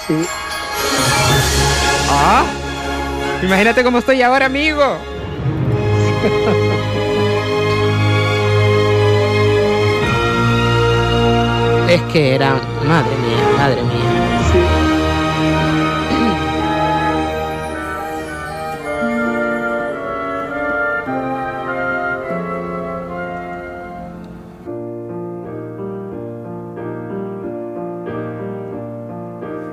[0.08, 0.14] Sí,
[2.10, 2.46] Ah,
[3.44, 4.82] Imagínate cómo estoy ahora, amigo.
[11.90, 14.42] Es que era, madre mía, madre mía.
[14.52, 14.88] sí.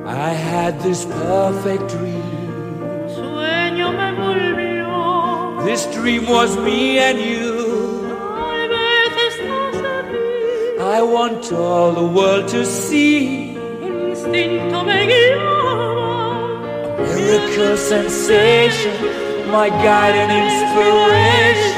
[0.07, 2.24] I had this perfect dream.
[5.65, 7.55] This dream was me and you.
[10.79, 13.57] I want all the world to see.
[13.81, 14.85] Instinto.
[16.99, 18.95] Miracle sensation,
[19.51, 21.74] my guide and inspiration.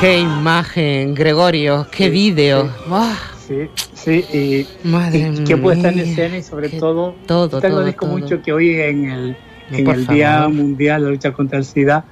[0.00, 2.70] Qué imagen, Gregorio, qué vídeo.
[2.88, 3.14] ¡Buah!
[3.46, 7.76] Sí, sí, y, Madre y qué puesta en escena y sobre todo, todo, te todo,
[7.78, 8.18] agradezco todo.
[8.18, 9.36] mucho que hoy en el,
[9.70, 10.48] No, en el Día.
[10.48, 12.04] Mundial de la Lucha contra el SIDA,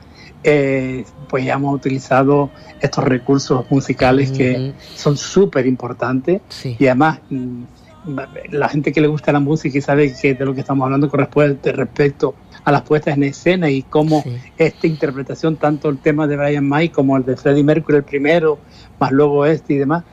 [0.45, 6.76] eh, pues ya hemos utilizado estos recursos musicales que son súper importantes Sí.
[6.78, 7.62] y además mm,
[8.50, 11.09] la gente que le gusta la música y sabe que de lo que estamos hablando
[11.09, 14.30] corresponde respecto a las puestas en escena y cómo Sí.
[14.56, 18.62] esta interpretación, tanto el tema de Brian May como el de Freddie Mercury, el primero,
[18.98, 20.04] más luego este y demás,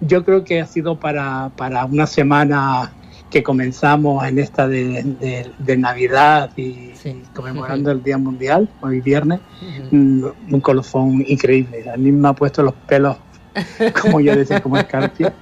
[0.00, 2.94] yo creo que ha sido para, para una semana
[3.30, 7.22] que comenzamos en esta de, de- de Navidad y, Sí.
[7.32, 9.40] conmemorando el Día Mundial, hoy viernes,
[9.90, 11.84] mm, un colofón increíble.
[11.92, 13.18] A mí me ha puesto los pelos,
[14.02, 15.34] como yo decía, como escarpia,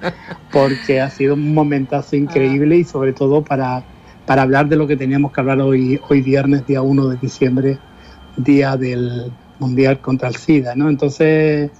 [0.52, 3.84] porque ha sido un momentazo increíble y sobre todo para,
[4.26, 7.78] para hablar de lo que teníamos que hablar hoy, hoy viernes, día 1 de diciembre,
[8.36, 10.90] día del Mundial contra el SIDA, ¿no?
[10.90, 11.70] Entonces,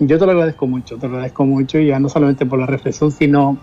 [0.00, 3.12] yo te lo agradezco mucho, te lo agradezco mucho, ya no solamente por la reflexión,
[3.12, 3.58] sino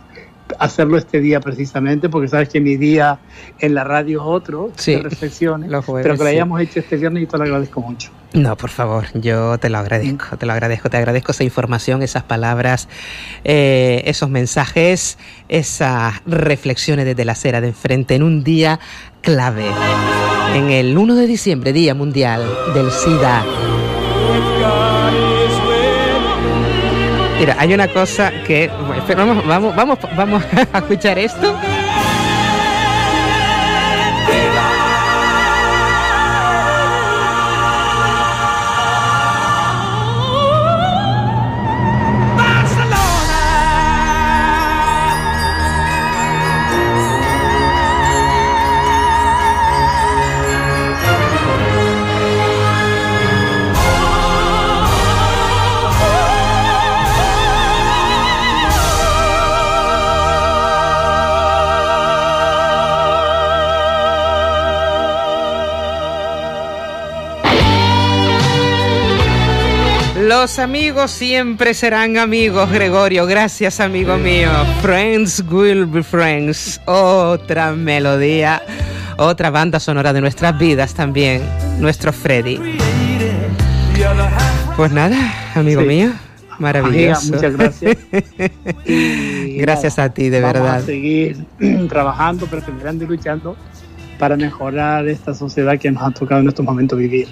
[0.59, 3.19] hacerlo este día precisamente, porque sabes que mi día
[3.59, 6.35] en la radio es otro, Sí, de reflexiones, jueves, pero que lo sí.
[6.35, 8.09] hayamos hecho este viernes y te lo agradezco mucho.
[8.33, 12.23] No, por favor, yo te lo agradezco, te lo agradezco, te agradezco esa información, esas
[12.23, 12.89] palabras,
[13.43, 15.17] eh, esos mensajes,
[15.49, 18.79] esas reflexiones desde la acera de enfrente en un día
[19.21, 19.65] clave,
[20.53, 23.43] en el 1 de diciembre, Día Mundial del SIDA.
[27.39, 28.69] Mira, hay una cosa que,
[29.15, 31.55] vamos, vamos, vamos, vamos a escuchar esto.
[70.39, 73.25] Los amigos siempre serán amigos, Gregorio.
[73.25, 74.51] Gracias, amigo mío.
[74.83, 76.79] Friends will be friends.
[76.85, 78.61] Otra melodía,
[79.17, 81.41] otra banda sonora de nuestras vidas también.
[81.79, 82.59] Nuestro Freddy.
[84.75, 85.17] Pues nada,
[85.55, 85.87] amigo Sí.
[85.87, 86.11] mío.
[86.59, 87.19] Maravilloso.
[87.33, 87.97] Amiga, muchas gracias.
[88.85, 90.75] Y Gracias nada, a ti, de vamos verdad.
[90.75, 91.45] a seguir
[91.89, 93.57] trabajando, perseverando y luchando
[94.19, 97.27] para mejorar esta sociedad que nos ha tocado en estos momentos vivir.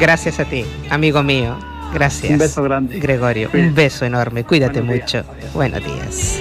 [0.00, 1.58] Gracias a ti, amigo mío.
[1.92, 2.32] Gracias.
[2.32, 2.98] Un beso grande.
[2.98, 4.44] Gregorio, un beso enorme.
[4.44, 5.24] Cuídate mucho.
[5.52, 6.40] Buenos días.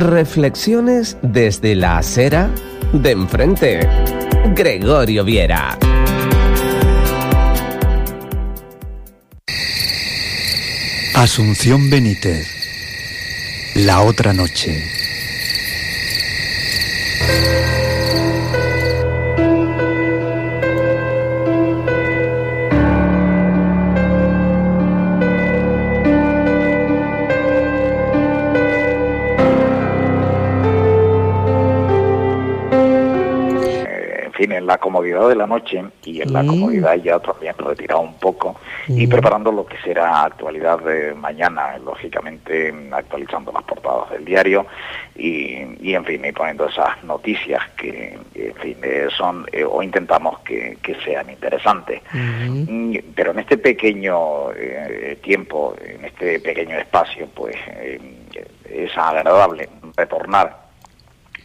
[0.00, 2.50] Reflexiones desde la acera
[2.92, 3.80] de enfrente.
[4.54, 5.78] Gregorio Viera.
[11.14, 12.48] Asunción Benítez.
[13.74, 14.84] La otra noche.
[34.92, 36.46] Comodidad de la noche y en la Mm.
[36.48, 38.56] comodidad ya también retirado un poco
[38.88, 39.10] y Mm.
[39.10, 44.66] preparando lo que será actualidad de mañana, lógicamente actualizando las portadas del diario
[45.16, 49.82] y, y, en fin, y poniendo esas noticias que, en fin, eh, son eh, o
[49.82, 52.02] intentamos que, que sean interesantes.
[52.12, 57.98] Mm, Pero en este pequeño eh, tiempo, en este pequeño espacio, pues eh,
[58.68, 60.61] es agradable retornar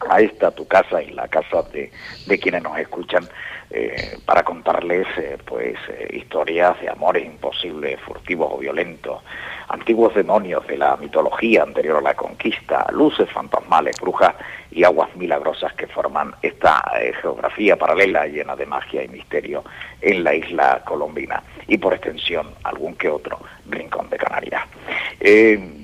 [0.08, 1.90] a esta tu casa y la casa de,
[2.26, 3.28] de quienes nos escuchan
[3.70, 9.22] eh, para contarles eh, pues eh, historias de amores imposibles, furtivos o violentos,
[9.68, 14.34] antiguos demonios de la mitología anterior a la conquista, luces fantasmales, brujas
[14.70, 16.82] y aguas milagrosas que forman esta
[17.20, 19.62] geografía paralela llena de magia y misterio
[20.00, 23.38] en la isla colombina y por extensión algún que otro
[23.68, 24.62] rincón de Canarias.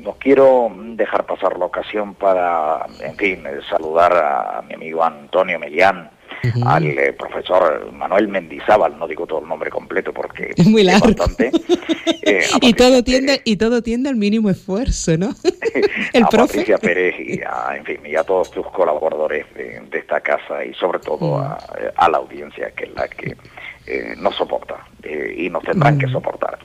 [0.03, 6.11] No quiero dejar pasar la ocasión para, en fin, saludar a mi amigo Antonio Melián,
[6.67, 11.07] al eh, profesor Manuel Mendizábal, no digo todo el nombre completo porque Es muy largo.
[11.07, 11.51] bastante,
[12.23, 15.31] eh, Y todo tiende, y todo tiende al mínimo esfuerzo, ¿no?
[16.13, 16.47] El a profe.
[16.59, 20.65] Patricia Pérez y a, en fin, y a todos tus colaboradores de, de esta casa
[20.65, 21.59] y sobre todo a,
[21.97, 23.37] a la audiencia que es la que
[23.87, 26.59] eh, nos soporta eh, y nos tendrán que soportar.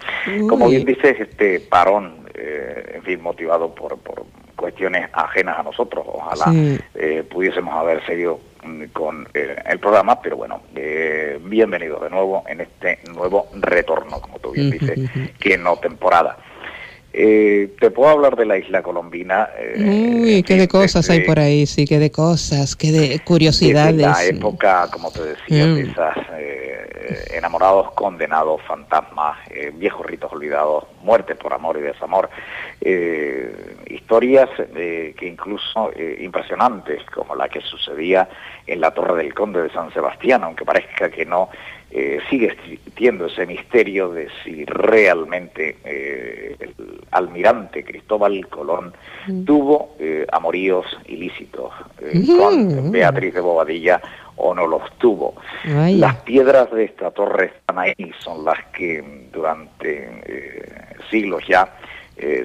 [0.47, 6.05] Como bien dices, este parón, eh, en fin, motivado por, por cuestiones ajenas a nosotros,
[6.07, 6.77] ojalá Sí.
[6.95, 8.48] eh, pudiésemos haber seguido mm,
[8.93, 14.39] con eh, el programa, pero bueno, eh, bienvenidos de nuevo en este nuevo retorno, como
[14.39, 14.99] tú bien dices,
[15.39, 16.37] que no temporada.
[17.11, 19.49] Eh, te puedo hablar de la isla colombina.
[19.57, 23.95] eh, Uy, qué de cosas hay por ahí, sí, qué de cosas, qué de curiosidades.
[23.97, 25.89] la época, como te decía, de Mm.
[25.89, 32.29] esas eh, enamorados, condenados, fantasmas, eh, viejos ritos olvidados, muerte por amor y desamor,
[32.81, 38.29] eh, historias que incluso eh, impresionantes, como la que sucedía
[38.67, 41.49] en la Torre del Conde de San Sebastián, aunque parezca que no,
[41.91, 46.75] eh, sigue existiendo ese misterio de si realmente eh, el
[47.09, 48.93] almirante Cristóbal Colón
[49.43, 51.71] tuvo eh, amoríos ilícitos
[52.37, 53.99] con Beatriz de Bobadilla
[54.35, 55.33] o no los tuvo.
[55.65, 55.97] Vaya.
[55.97, 61.73] Las piedras de esta torre están ahí, son las que mm, durante siglos ya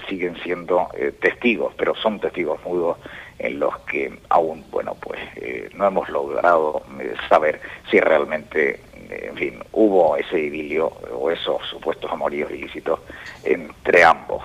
[0.09, 0.89] siguen siendo
[1.21, 2.97] testigos, pero son testigos mudos
[3.39, 7.61] en los que aún, bueno, pues eh, no hemos logrado eh, saber
[7.91, 8.81] si realmente,
[9.11, 13.01] eh, en fin, hubo ese idilio o esos supuestos amoríos ilícitos
[13.43, 14.43] entre ambos.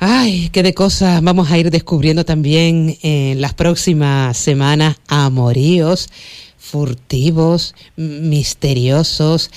[0.00, 5.00] Ay, qué de cosas vamos a ir descubriendo también en las próximas semanas.
[5.08, 6.08] Amoríos,
[6.56, 9.50] furtivos, misteriosos.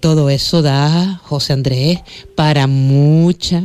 [0.00, 2.00] todo eso da, José Andrés,
[2.34, 3.62] para mucha,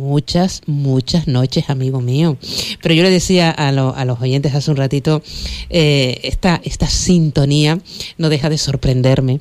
[0.00, 2.38] muchas, muchas noches, amigo mío.
[2.82, 5.22] Pero yo le decía a, lo- a los oyentes hace un ratito,
[5.68, 7.78] eh, esta, esta sintonía
[8.18, 9.40] no deja de sorprenderme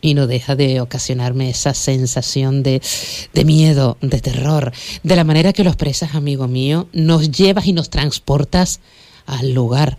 [0.00, 2.80] y no deja de ocasionarme esa sensación de,
[3.34, 4.72] de miedo, de terror,
[5.02, 8.80] de la manera que lo expresas, amigo mío, nos llevas y nos transportas
[9.26, 9.96] al lugar.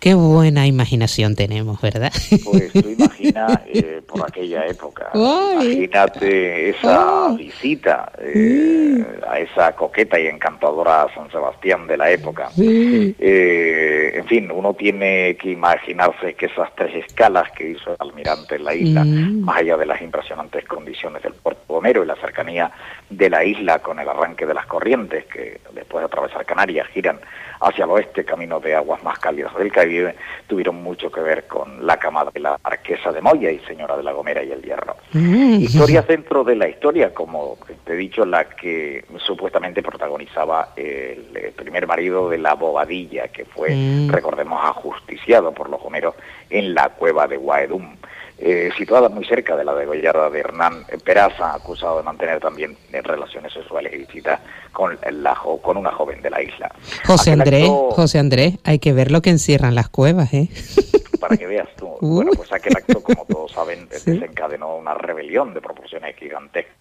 [0.00, 2.10] Qué buena imaginación tenemos, ¿verdad?
[2.44, 5.72] Pues tú imagina eh, por aquella época, Ay.
[5.72, 7.36] imagínate esa Oh.
[7.36, 12.50] visita eh, a esa coqueta y encantadora San Sebastián de la época.
[12.50, 13.14] Sí.
[13.18, 18.56] Eh, en fin, uno tiene que imaginarse que esas tres escalas que hizo el almirante
[18.56, 19.40] en la isla, Mm.
[19.44, 22.70] más allá de las impresionantes condiciones del puerto Homero y la cercanía
[23.10, 27.20] de la isla con el arranque de las corrientes que después de atravesar Canarias giran
[27.60, 31.86] hacia el oeste, camino de aguas más cálidas del Caribe, tuvieron mucho que ver con
[31.86, 34.96] la camada de la marquesa de Moya y señora de la Gomera y el Hierro.
[35.12, 35.60] Mm.
[35.60, 41.52] Historias dentro de la historia, como te he dicho, la que supuestamente protagonizaba el, eh,
[41.54, 44.10] primer marido de la Bobadilla, que fue, Mm.
[44.10, 46.14] recordemos, ajusticiado por los Homeros
[46.48, 47.96] en la cueva de Guaedum.
[48.42, 53.52] Eh, situada muy cerca de la degollada de Hernán Peraza, acusado de mantener también relaciones
[53.52, 54.40] sexuales ilícitas
[54.72, 56.72] con, la con una joven de la isla.
[57.04, 60.48] José Aquel Andrés, acto- José Andrés, hay que ver lo que encierran las cuevas, ¿eh?
[61.20, 61.90] para que veas tú.
[62.00, 66.74] Bueno, pues aquel acto, como todos saben, desencadenó una rebelión de proporciones gigantescas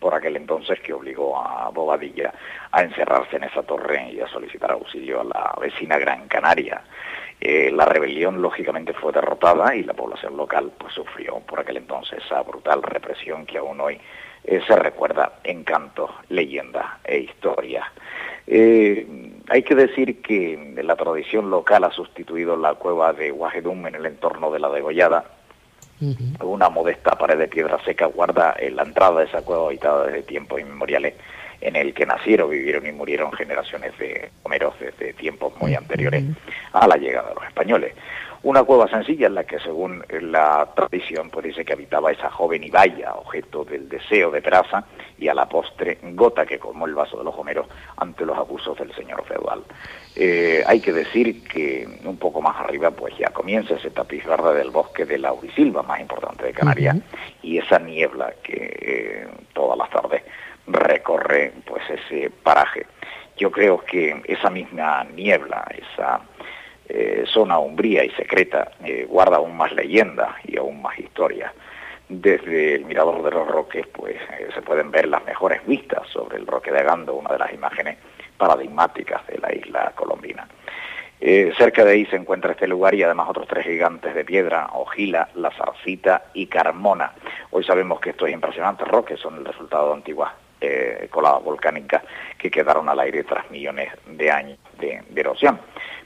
[0.00, 2.34] por aquel entonces que obligó a Bobadilla
[2.72, 6.82] a encerrarse en esa torre y a solicitar auxilio a la vecina Gran Canaria.
[7.46, 12.22] Eh, la rebelión lógicamente fue derrotada y la población local pues sufrió por aquel entonces
[12.24, 14.00] esa brutal represión que aún hoy
[14.44, 17.84] eh, se recuerda en cantos, leyendas e historias.
[18.46, 19.06] Eh,
[19.50, 24.06] hay que decir que la tradición local ha sustituido la cueva de Guajedum en el
[24.06, 25.24] entorno de la degollada.
[26.40, 30.60] Una modesta pared de piedra seca guarda la entrada de esa cueva habitada desde tiempos
[30.60, 31.14] inmemoriales
[31.60, 36.24] en el que nacieron, vivieron y murieron generaciones de homeros desde tiempos muy anteriores
[36.72, 37.94] a la llegada de los españoles.
[38.44, 42.62] Una cueva sencilla en la que, según la tradición, pues dice que habitaba esa joven
[42.62, 44.84] Ibaya, objeto del deseo de Peraza,
[45.16, 48.76] y a la postre gota que colmó el vaso de los homeros ante los abusos
[48.76, 49.62] del señor feudal.
[50.14, 54.54] Eh, hay que decir que un poco más arriba, pues ya comienza ese tapiz verde
[54.56, 56.98] del bosque de la Urisilva, más importante de Canarias,
[57.42, 60.22] y esa niebla que eh, todas las tardes
[60.66, 62.86] recorre pues ese paraje.
[63.36, 66.20] Yo creo que esa misma niebla, esa
[66.88, 71.52] eh, zona umbría y secreta, eh, guarda aún más leyenda y aún más historia.
[72.08, 76.36] Desde el Mirador de los Roques, pues eh, se pueden ver las mejores vistas sobre
[76.36, 77.98] el Roque de Gando, una de las imágenes
[78.36, 80.46] paradigmáticas de la isla colombina.
[81.56, 85.28] cerca de ahí se encuentra este lugar y además otros tres gigantes de piedra, Ojila,
[85.34, 87.12] La Zarcita y Carmona.
[87.50, 90.32] Hoy sabemos que estos impresionantes roques son el resultado de antiguas
[91.10, 92.02] coladas volcánicas
[92.38, 95.58] que quedaron al aire tras millones de años de erosión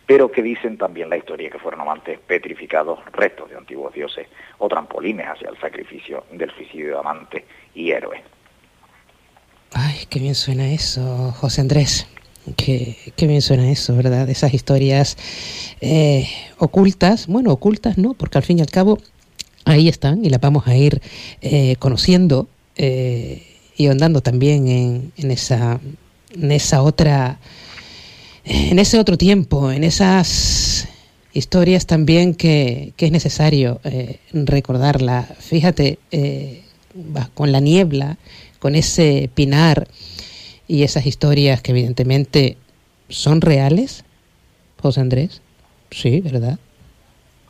[0.08, 4.66] pero que dicen también la historia que fueron amantes petrificados, restos de antiguos dioses o
[4.66, 7.44] trampolines hacia el sacrificio del suicidio de amante
[7.74, 8.22] y héroe.
[9.74, 12.08] Ay, qué bien suena eso, José Andrés.
[12.56, 14.30] Qué, qué bien suena eso, ¿verdad?
[14.30, 15.18] Esas historias
[15.82, 18.96] eh, ocultas, bueno, ocultas no, porque al fin y al cabo
[19.66, 21.02] ahí están y las vamos a ir
[21.42, 23.47] eh, conociendo eh,
[23.78, 25.80] y andando también en, en, esa,
[26.34, 27.38] en esa otra
[28.44, 30.88] en ese otro tiempo, en esas
[31.32, 35.22] historias también que, que es necesario eh, recordarla.
[35.38, 36.62] Fíjate, eh,
[37.34, 38.16] con la niebla,
[38.58, 39.86] con ese pinar
[40.66, 42.56] y esas historias que evidentemente
[43.10, 44.04] son reales,
[44.80, 45.42] José Andrés.
[45.90, 46.58] Sí, ¿verdad?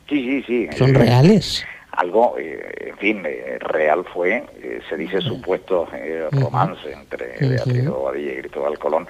[0.09, 0.77] Sí, sí, sí.
[0.77, 5.87] Son reales algo, eh, en fin, eh, real fue, eh, se dice supuesto
[6.31, 9.07] romance entre Beatriz Bobadilla y Cristóbal Colón.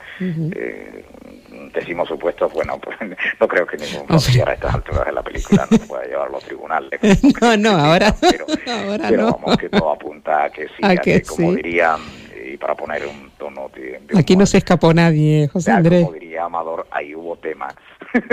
[1.73, 2.97] decimos supuestos, bueno, pues
[3.39, 6.41] no creo que ningún oficial a estas alturas de la película no pueda llevarlo a
[6.41, 6.99] tribunales.
[7.41, 9.31] no, no, ahora, pero, ahora pero no.
[9.33, 11.55] vamos, que todo apunta a que sí, A a que que, como sí.
[11.57, 11.99] dirían,
[12.51, 16.05] y para poner un tono de, de Aquí no se escapó nadie, José humor, Andrés.
[16.05, 17.75] como diría Amador, ahí hubo temas.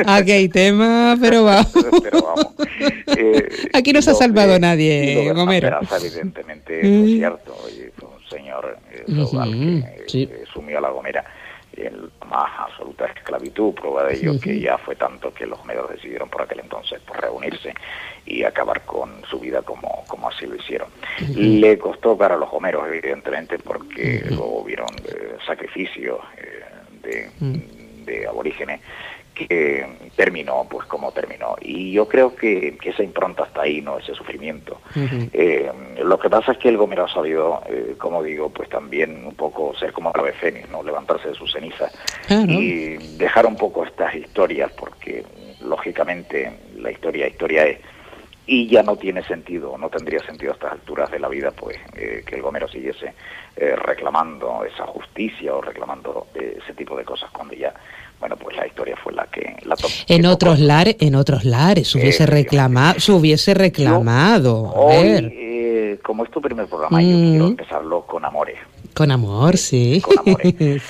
[0.07, 1.73] Aquí hay tema, pero vamos.
[2.03, 2.55] pero vamos.
[3.17, 5.69] eh, Aquí no se ha de- salvado nadie, Gomero.
[5.69, 7.05] Peraza, evidentemente, Mm.
[7.05, 7.55] es cierto.
[7.99, 11.25] fue un señor eh, feudal Ujú, que eh, sumió a la Gomera
[11.77, 11.95] en
[12.29, 13.75] más absoluta esclavitud.
[13.75, 17.21] Prueba de ello que ya fue tanto que los medios decidieron por aquel entonces por
[17.21, 17.75] reunirse
[18.25, 20.89] y acabar con su vida como, como así lo hicieron.
[21.35, 28.81] Le costó para los homeros, evidentemente, porque luego vieron eh, sacrificios eh, de, de aborígenes
[29.37, 33.99] que terminó pues como terminó y yo creo que, que esa impronta está ahí no
[33.99, 35.71] ese sufrimiento eh,
[36.03, 39.35] lo que pasa es que el Gomero ha sabido, eh, como digo, pues también un
[39.35, 40.83] poco ser como ave fénix, ¿no?
[40.83, 41.93] levantarse de sus cenizas
[42.27, 42.51] Claro.
[42.51, 45.25] y dejar un poco estas historias, porque
[45.61, 47.79] lógicamente la historia, historia es,
[48.47, 51.77] y ya no tiene sentido, no tendría sentido a estas alturas de la vida, pues
[51.97, 53.13] eh, que el Gomero siguiese
[53.57, 57.75] eh, reclamando esa justicia o reclamando eh, ese tipo de cosas cuando ya,
[58.21, 61.89] bueno, pues la historia fue la que la to- En otros lares, en otros lares,
[61.89, 64.67] se hubiese reclamado, se hubiese reclamado.
[64.69, 67.31] A Hoy, ver, eh, como es tu primer programa, yo Mm.
[67.31, 68.57] quiero empezarlo con amores.
[68.95, 70.03] con amor, sí.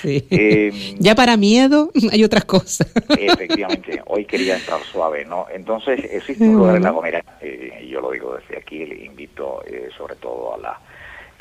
[0.01, 0.25] Sí.
[0.31, 2.87] Eh, ya para miedo hay otras cosas.
[3.09, 5.45] Efectivamente, hoy quería entrar suave, ¿no?
[5.53, 9.61] Entonces, existe un lugar en La Gomera, eh, yo lo digo desde aquí, le invito
[9.65, 10.69] eh, sobre todo a, la,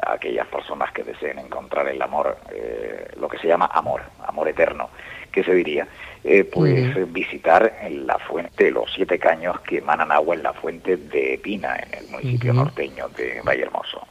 [0.02, 4.48] a aquellas personas que deseen encontrar el amor, eh, lo que se llama amor, amor
[4.48, 4.90] eterno,
[5.36, 5.86] que se diría,
[6.24, 10.54] eh, pues eh, visitar la fuente de los siete caños que emanan agua en la
[10.54, 14.08] fuente de Pina, en el municipio norteño de Valle Hermoso.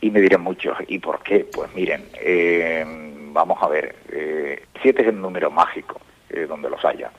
[0.00, 1.44] Y me dirán muchos, ¿y por qué?
[1.44, 2.84] Pues miren, eh,
[3.30, 6.00] vamos a ver, eh, siete es el número mágico,
[6.48, 7.12] donde los haya.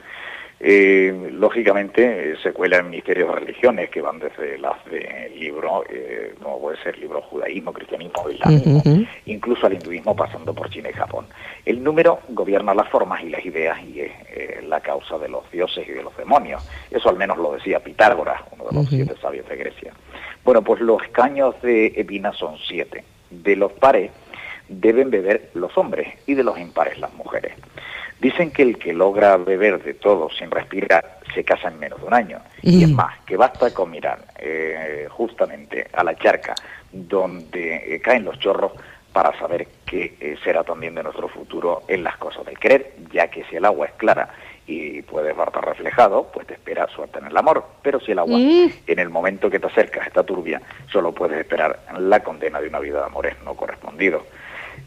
[0.59, 5.83] Eh, lógicamente eh, se cuela en misterios de religiones que van desde las de libro,
[5.87, 8.81] eh, como puede ser libro judaísmo, cristianismo, islamismo,
[9.25, 11.27] incluso al hinduismo pasando por China y Japón.
[11.63, 15.49] El número gobierna las formas y las ideas y es eh, la causa de los
[15.51, 16.67] dioses y de los demonios.
[16.89, 19.93] Eso al menos lo decía Pitágoras, uno de los siete sabios de Grecia.
[20.43, 23.03] Bueno, pues los caños de Epina son siete.
[23.29, 24.11] De los pares
[24.69, 27.53] deben beber los hombres y de los impares las mujeres.
[28.19, 32.07] Dicen que el que logra beber de todo sin respirar se casa en menos de
[32.07, 32.39] un año.
[32.63, 36.55] Y es más, que basta con mirar eh, justamente a la charca
[36.91, 38.71] donde eh, caen los chorros
[39.13, 43.27] para saber qué eh, será también de nuestro futuro en las cosas del querer, ya
[43.29, 44.29] que si el agua es clara
[44.65, 47.65] y puedes verte reflejado, pues te espera suerte en el amor.
[47.81, 48.69] Pero si el agua, Mm.
[48.87, 50.61] en el momento que te acercas, está turbia,
[50.91, 54.25] solo puedes esperar la condena de una vida de amores no correspondido.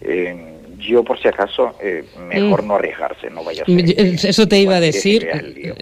[0.00, 2.66] Eh, yo, por si acaso, eh, mejor Mm.
[2.68, 4.26] no arriesgarse, no vaya a ser.
[4.28, 5.28] Eso te iba a decir,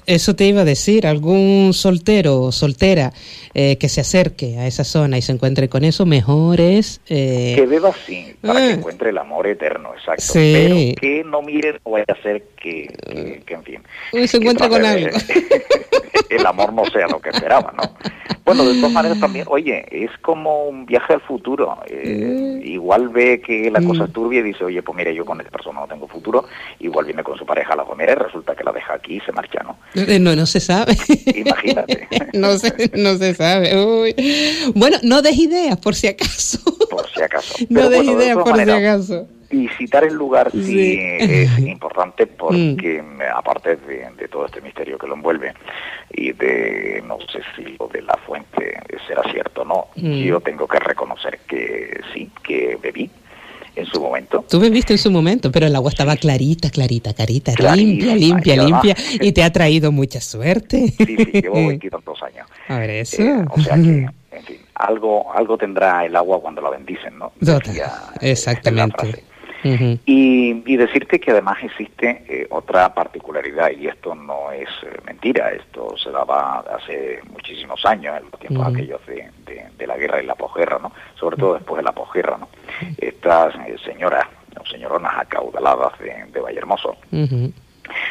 [0.06, 3.12] eso te iba a decir, algún soltero o soltera
[3.54, 7.00] eh, que se acerque a esa zona y se encuentre con eso, mejor es...
[7.08, 8.70] eh, Que beba sí, para que Ah.
[8.72, 10.22] encuentre el amor eterno, exacto.
[10.22, 10.52] Sí.
[10.54, 13.82] Pero que no miren o vaya a ser que, que, que, en fin.
[14.12, 15.08] Uy, se que encuentra con algo.
[16.30, 17.82] el amor no sea lo que esperaba, ¿no?
[18.44, 21.78] Bueno, de todas maneras también, oye, es como un viaje al futuro.
[21.86, 25.38] Eh, Igual ve que la cosa es turbia y dice, oye, pues mira, yo con
[25.38, 26.46] esta persona no tengo futuro.
[26.80, 29.20] Igual viene con su pareja a la comida y resulta que la deja aquí y
[29.20, 29.76] se marcha, ¿no?
[29.94, 30.96] Eh, No, no se sabe.
[31.34, 32.08] Imagínate.
[32.32, 33.76] no, se, no se sabe.
[33.84, 34.14] Uy.
[34.74, 36.58] Bueno, no des ideas, por si acaso.
[36.88, 37.54] por si acaso.
[37.68, 39.28] No des bueno, ideas, por si acaso.
[39.50, 40.98] Visitar el lugar sí, Sí.
[41.20, 45.52] es importante porque, mm, aparte de, de todo este misterio que lo envuelve
[46.12, 50.22] y de, no sé si lo de la fuente será cierto o no, Mm.
[50.24, 53.10] yo tengo que reconocer que sí, que bebí
[53.78, 54.44] en su momento.
[54.48, 58.58] Tú bebiste en su momento, pero el agua estaba clarita, clarita, carita, limpia, limpia, y
[58.58, 59.04] además- limpia.
[59.26, 60.88] Y te ha traído mucha suerte.
[60.88, 62.46] Sí, sí, llevo veintitantos años.
[62.68, 63.22] A ver, eso.
[63.22, 67.32] Eh, o sea que, en fin, algo, algo tendrá el agua cuando la bendicen, ¿no?
[67.40, 67.92] Total, Decía,
[70.06, 75.50] Y, y decirte que además existe eh, otra particularidad, y esto no es eh, mentira,
[75.50, 80.22] esto se daba hace muchísimos años, en los tiempos aquellos de, de- de la guerra
[80.22, 80.92] y la posguerra, ¿no?
[81.18, 82.48] Sobre todo después de la posguerra, ¿no?
[82.98, 84.26] Estas eh, señoras
[84.60, 86.96] o señoronas acaudaladas de, de Vallehermoso,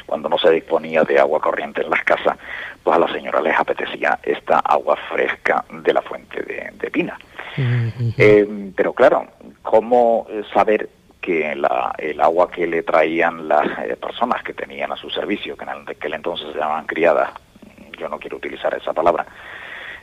[0.05, 2.37] cuando no se disponía de agua corriente en las casas,
[2.83, 7.17] pues a las señoras les apetecía esta agua fresca de la fuente de, de Pina.
[8.17, 9.27] Eh, pero claro,
[9.63, 10.89] ¿cómo saber
[11.27, 15.57] que la- el agua que le traían las eh, personas que tenían a su servicio,
[15.57, 17.31] que en aquel entonces se llamaban criadas,
[17.97, 19.25] yo no quiero utilizar esa palabra,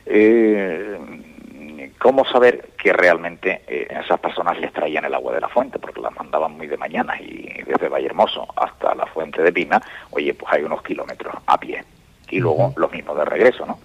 [0.05, 5.79] eh, ¿cómo saber que realmente eh, esas personas les traían el agua de la fuente?
[5.79, 10.31] Porque las mandaban muy de mañana y desde Vallehermoso hasta la fuente de Pina, oye,
[10.35, 11.83] pues hay unos kilómetros a pie.
[12.29, 13.79] Y luego los mismos de regreso, ¿no?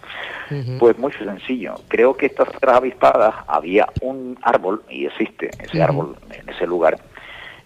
[0.78, 1.74] Pues muy sencillo.
[1.88, 6.98] Creo que estas tres avispadas había un árbol, y existe ese árbol en ese lugar,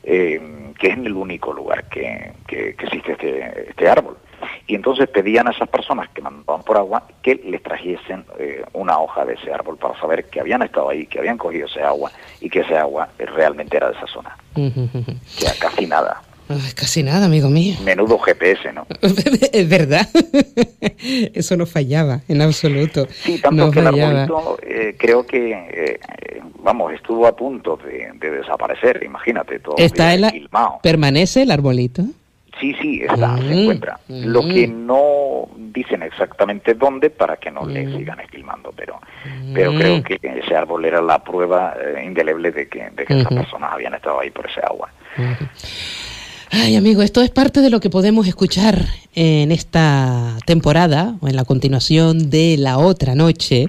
[0.05, 4.17] eh, que es el único lugar que, que- que existe este, este árbol.
[4.67, 8.99] Y entonces pedían a esas personas que mandaban por agua que les trajesen eh, una
[8.99, 12.11] hoja de ese árbol para saber que habían estado ahí, que habían cogido ese agua
[12.41, 14.37] y que ese agua realmente era de esa zona.
[15.27, 16.21] O sea, casi nada.
[16.49, 17.77] Ay, casi nada, amigo mío.
[17.83, 18.87] Menudo GPS, ¿no?
[19.53, 20.07] es verdad.
[21.35, 23.07] Eso no fallaba, en absoluto.
[23.25, 24.23] Sí, tanto no que el fallaba.
[24.25, 26.01] arbolito eh, creo que, eh,
[26.63, 30.81] vamos, estuvo a punto de, de desaparecer, imagínate, todo Está la- quilmao.
[30.83, 32.03] ¿Permanece el arbolito?
[32.61, 33.99] Sí, sí, está, se Mm, encuentra.
[34.09, 34.49] Lo mm.
[34.53, 37.97] que no dicen exactamente dónde para que no le Mm.
[37.97, 39.01] sigan esquilmando, pero,
[39.53, 43.33] pero creo que ese árbol era la prueba eh, indeleble de que, de que esas
[43.33, 43.41] Ujú.
[43.41, 44.89] personas habían estado ahí por ese agua.
[46.57, 48.87] Ay, amigo, esto es parte de lo que podemos escuchar
[49.17, 53.67] en esta temporada o en la continuación de la otra noche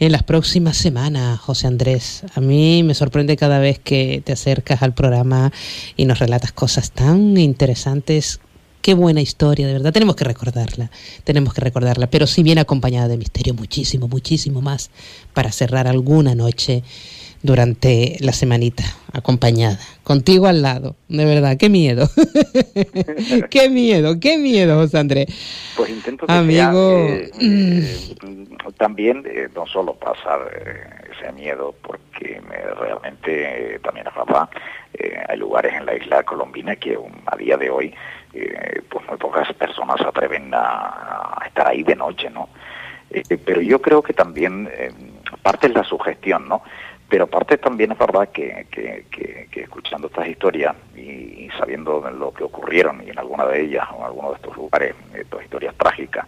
[0.00, 2.24] en las próximas semanas, José Andrés.
[2.34, 5.52] A mí me sorprende cada vez que te acercas al programa
[5.96, 8.40] y nos relatas cosas tan interesantes.
[8.82, 9.92] Qué buena historia, de verdad.
[9.92, 10.90] Tenemos que recordarla,
[11.22, 14.90] tenemos que recordarla, pero sí bien acompañada de misterio, muchísimo, muchísimo más
[15.34, 16.82] para cerrar alguna noche
[17.44, 18.82] durante la semanita,
[19.12, 22.08] acompañada, contigo al lado, de verdad, qué miedo,
[23.50, 25.26] qué miedo, qué miedo, José Andrés.
[25.76, 28.08] Pues intento que Amigo, sea, eh, eh,
[28.78, 34.48] también eh, no solo pasar eh, ese miedo, porque me- realmente también a papá
[35.28, 37.92] hay lugares en la isla colombina que a día de hoy
[38.32, 42.48] eh, pues muy pocas personas se atreven a, a estar ahí de noche, ¿no?
[43.44, 44.68] Pero yo creo que también
[45.42, 46.62] parte es la sugestión, ¿no?
[47.08, 52.44] Pero parte también es verdad que, que, que- escuchando estas historias y, sabiendo lo que
[52.44, 56.26] ocurrieron y en alguna de ellas o en alguno de estos lugares, estas historias trágicas,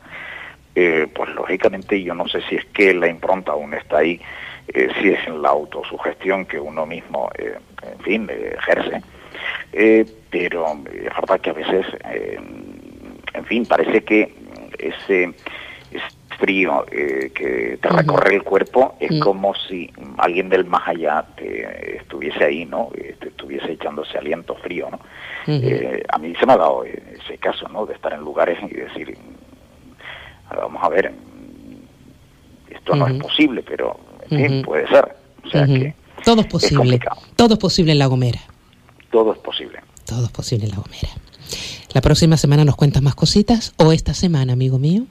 [0.75, 4.21] eh, pues lógicamente yo no sé si es que la impronta aún está ahí,
[4.69, 9.03] eh, si es en la autosugestión que uno mismo, eh, en fin, eh, ejerce,
[9.73, 12.39] eh, pero es verdad que a veces, eh,
[13.35, 14.35] en fin, parece que
[14.79, 15.33] ese,
[16.39, 19.21] frío eh, que te recorre el cuerpo, es Mm.
[19.21, 22.91] como si alguien del más allá te estuviese ahí, ¿no?
[22.97, 24.97] Eh, Te estuviese echándose aliento frío, ¿no?
[24.97, 25.67] Ujú.
[25.67, 27.87] Eh, a mí se me ha dado eh, ese caso, ¿no?
[27.87, 33.63] De estar en lugares y decir, mm, vamos a ver, mm, esto no es posible,
[33.63, 33.99] pero
[34.31, 34.65] en fin, Ujú.
[34.67, 35.17] puede ser.
[35.45, 36.77] O sea que Todo es posible.
[36.79, 37.21] complicado.
[37.37, 38.41] Todo es posible en La Gomera.
[39.11, 39.79] todo es posible.
[40.05, 41.09] Todo es posible en La Gomera.
[41.95, 45.05] La próxima semana nos cuentas más cositas o esta semana, amigo mío.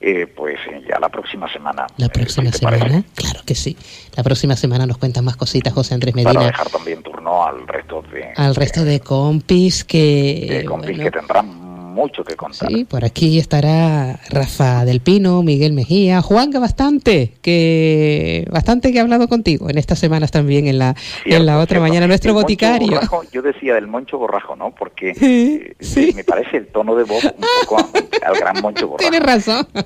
[0.00, 1.86] Eh, pues eh, ya la próxima semana.
[1.96, 3.76] La eh, próxima semana, claro que sí.
[4.16, 6.46] La próxima semana nos cuentas más cositas, José Andrés Para Medina.
[6.46, 10.46] dejar también turno al resto de, Al resto de compis que...
[10.48, 11.67] de compis bueno, que tendrán
[11.98, 12.68] mucho que contar.
[12.70, 19.02] Sí, por aquí estará Rafa del Pino, Miguel Mejía, Juanga bastante, que bastante que ha
[19.02, 20.94] hablado contigo en estas semanas también en la
[21.24, 22.92] en la otra mañana nuestro El boticario.
[22.92, 24.70] Borrajo, yo decía del Moncho Borrajo, ¿no?
[24.70, 26.12] Porque Sí, eh, sí.
[26.14, 27.90] me parece el tono de voz un poco
[28.24, 29.10] al gran Moncho Borrajo.
[29.10, 29.66] Tienes razón.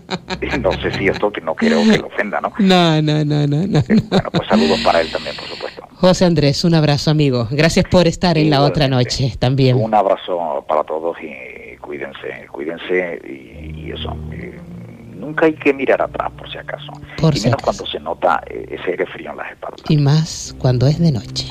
[0.61, 2.53] No sé si esto que no creo que lo ofenda, ¿no?
[2.59, 3.67] No, no, no, no, no.
[3.67, 3.83] no.
[4.11, 5.83] Bueno, pues saludos para él también, por supuesto.
[6.03, 7.47] José Andrés, un abrazo amigo.
[7.53, 9.77] Gracias por estar en la otra noche también.
[9.77, 14.11] Un abrazo para todos y cuídense, cuídense y, y eso.
[14.33, 14.59] eh,
[15.15, 16.91] nunca hay que mirar atrás, por si acaso.
[17.19, 17.85] Por y si menos acaso.
[17.85, 19.81] cuando se nota eh, ese aire frío en las espaldas.
[19.89, 21.47] Y más cuando es de noche.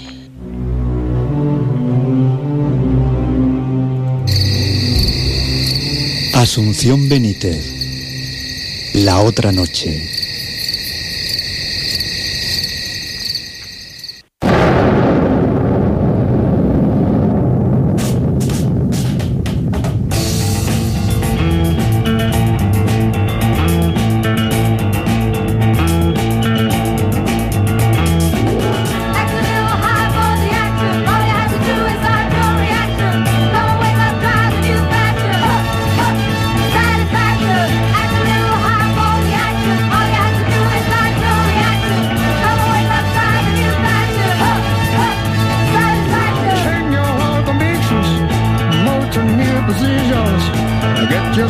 [6.36, 8.94] Asunción Benítez.
[8.94, 10.04] La otra noche.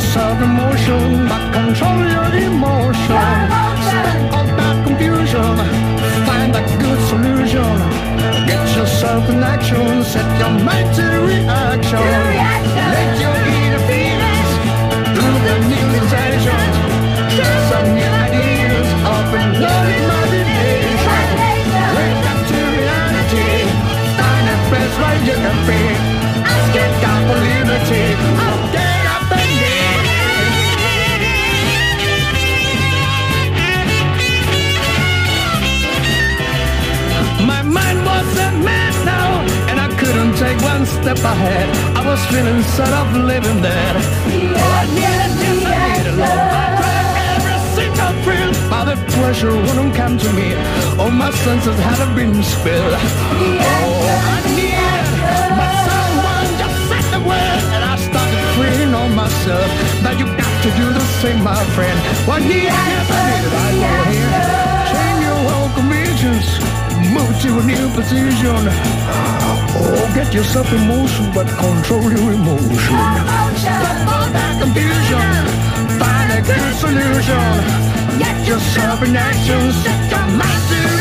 [0.01, 3.20] of emotion, but control your emotion.
[41.21, 41.69] Step ahead.
[41.95, 43.95] I was feeling sort of living there.
[43.95, 46.49] Oh, I needed you, I love.
[46.53, 50.49] I tried every single thrill, but the pressure wouldn't come to me.
[50.99, 52.93] All my senses had been spilled.
[52.93, 54.01] Oh,
[54.33, 55.09] I needed
[55.59, 59.69] my someone just said the word, and I started freeing on myself.
[60.03, 61.97] Now you got to do the same, my friend.
[62.27, 64.60] What need I yes, I needed, I know here.
[67.11, 68.61] Move to a new position.
[69.75, 72.95] Oh, get yourself in motion, but control your emotion.
[74.15, 75.31] On that confusion,
[75.99, 77.47] find a good solution.
[78.17, 81.00] Get yourself in action, set your mind to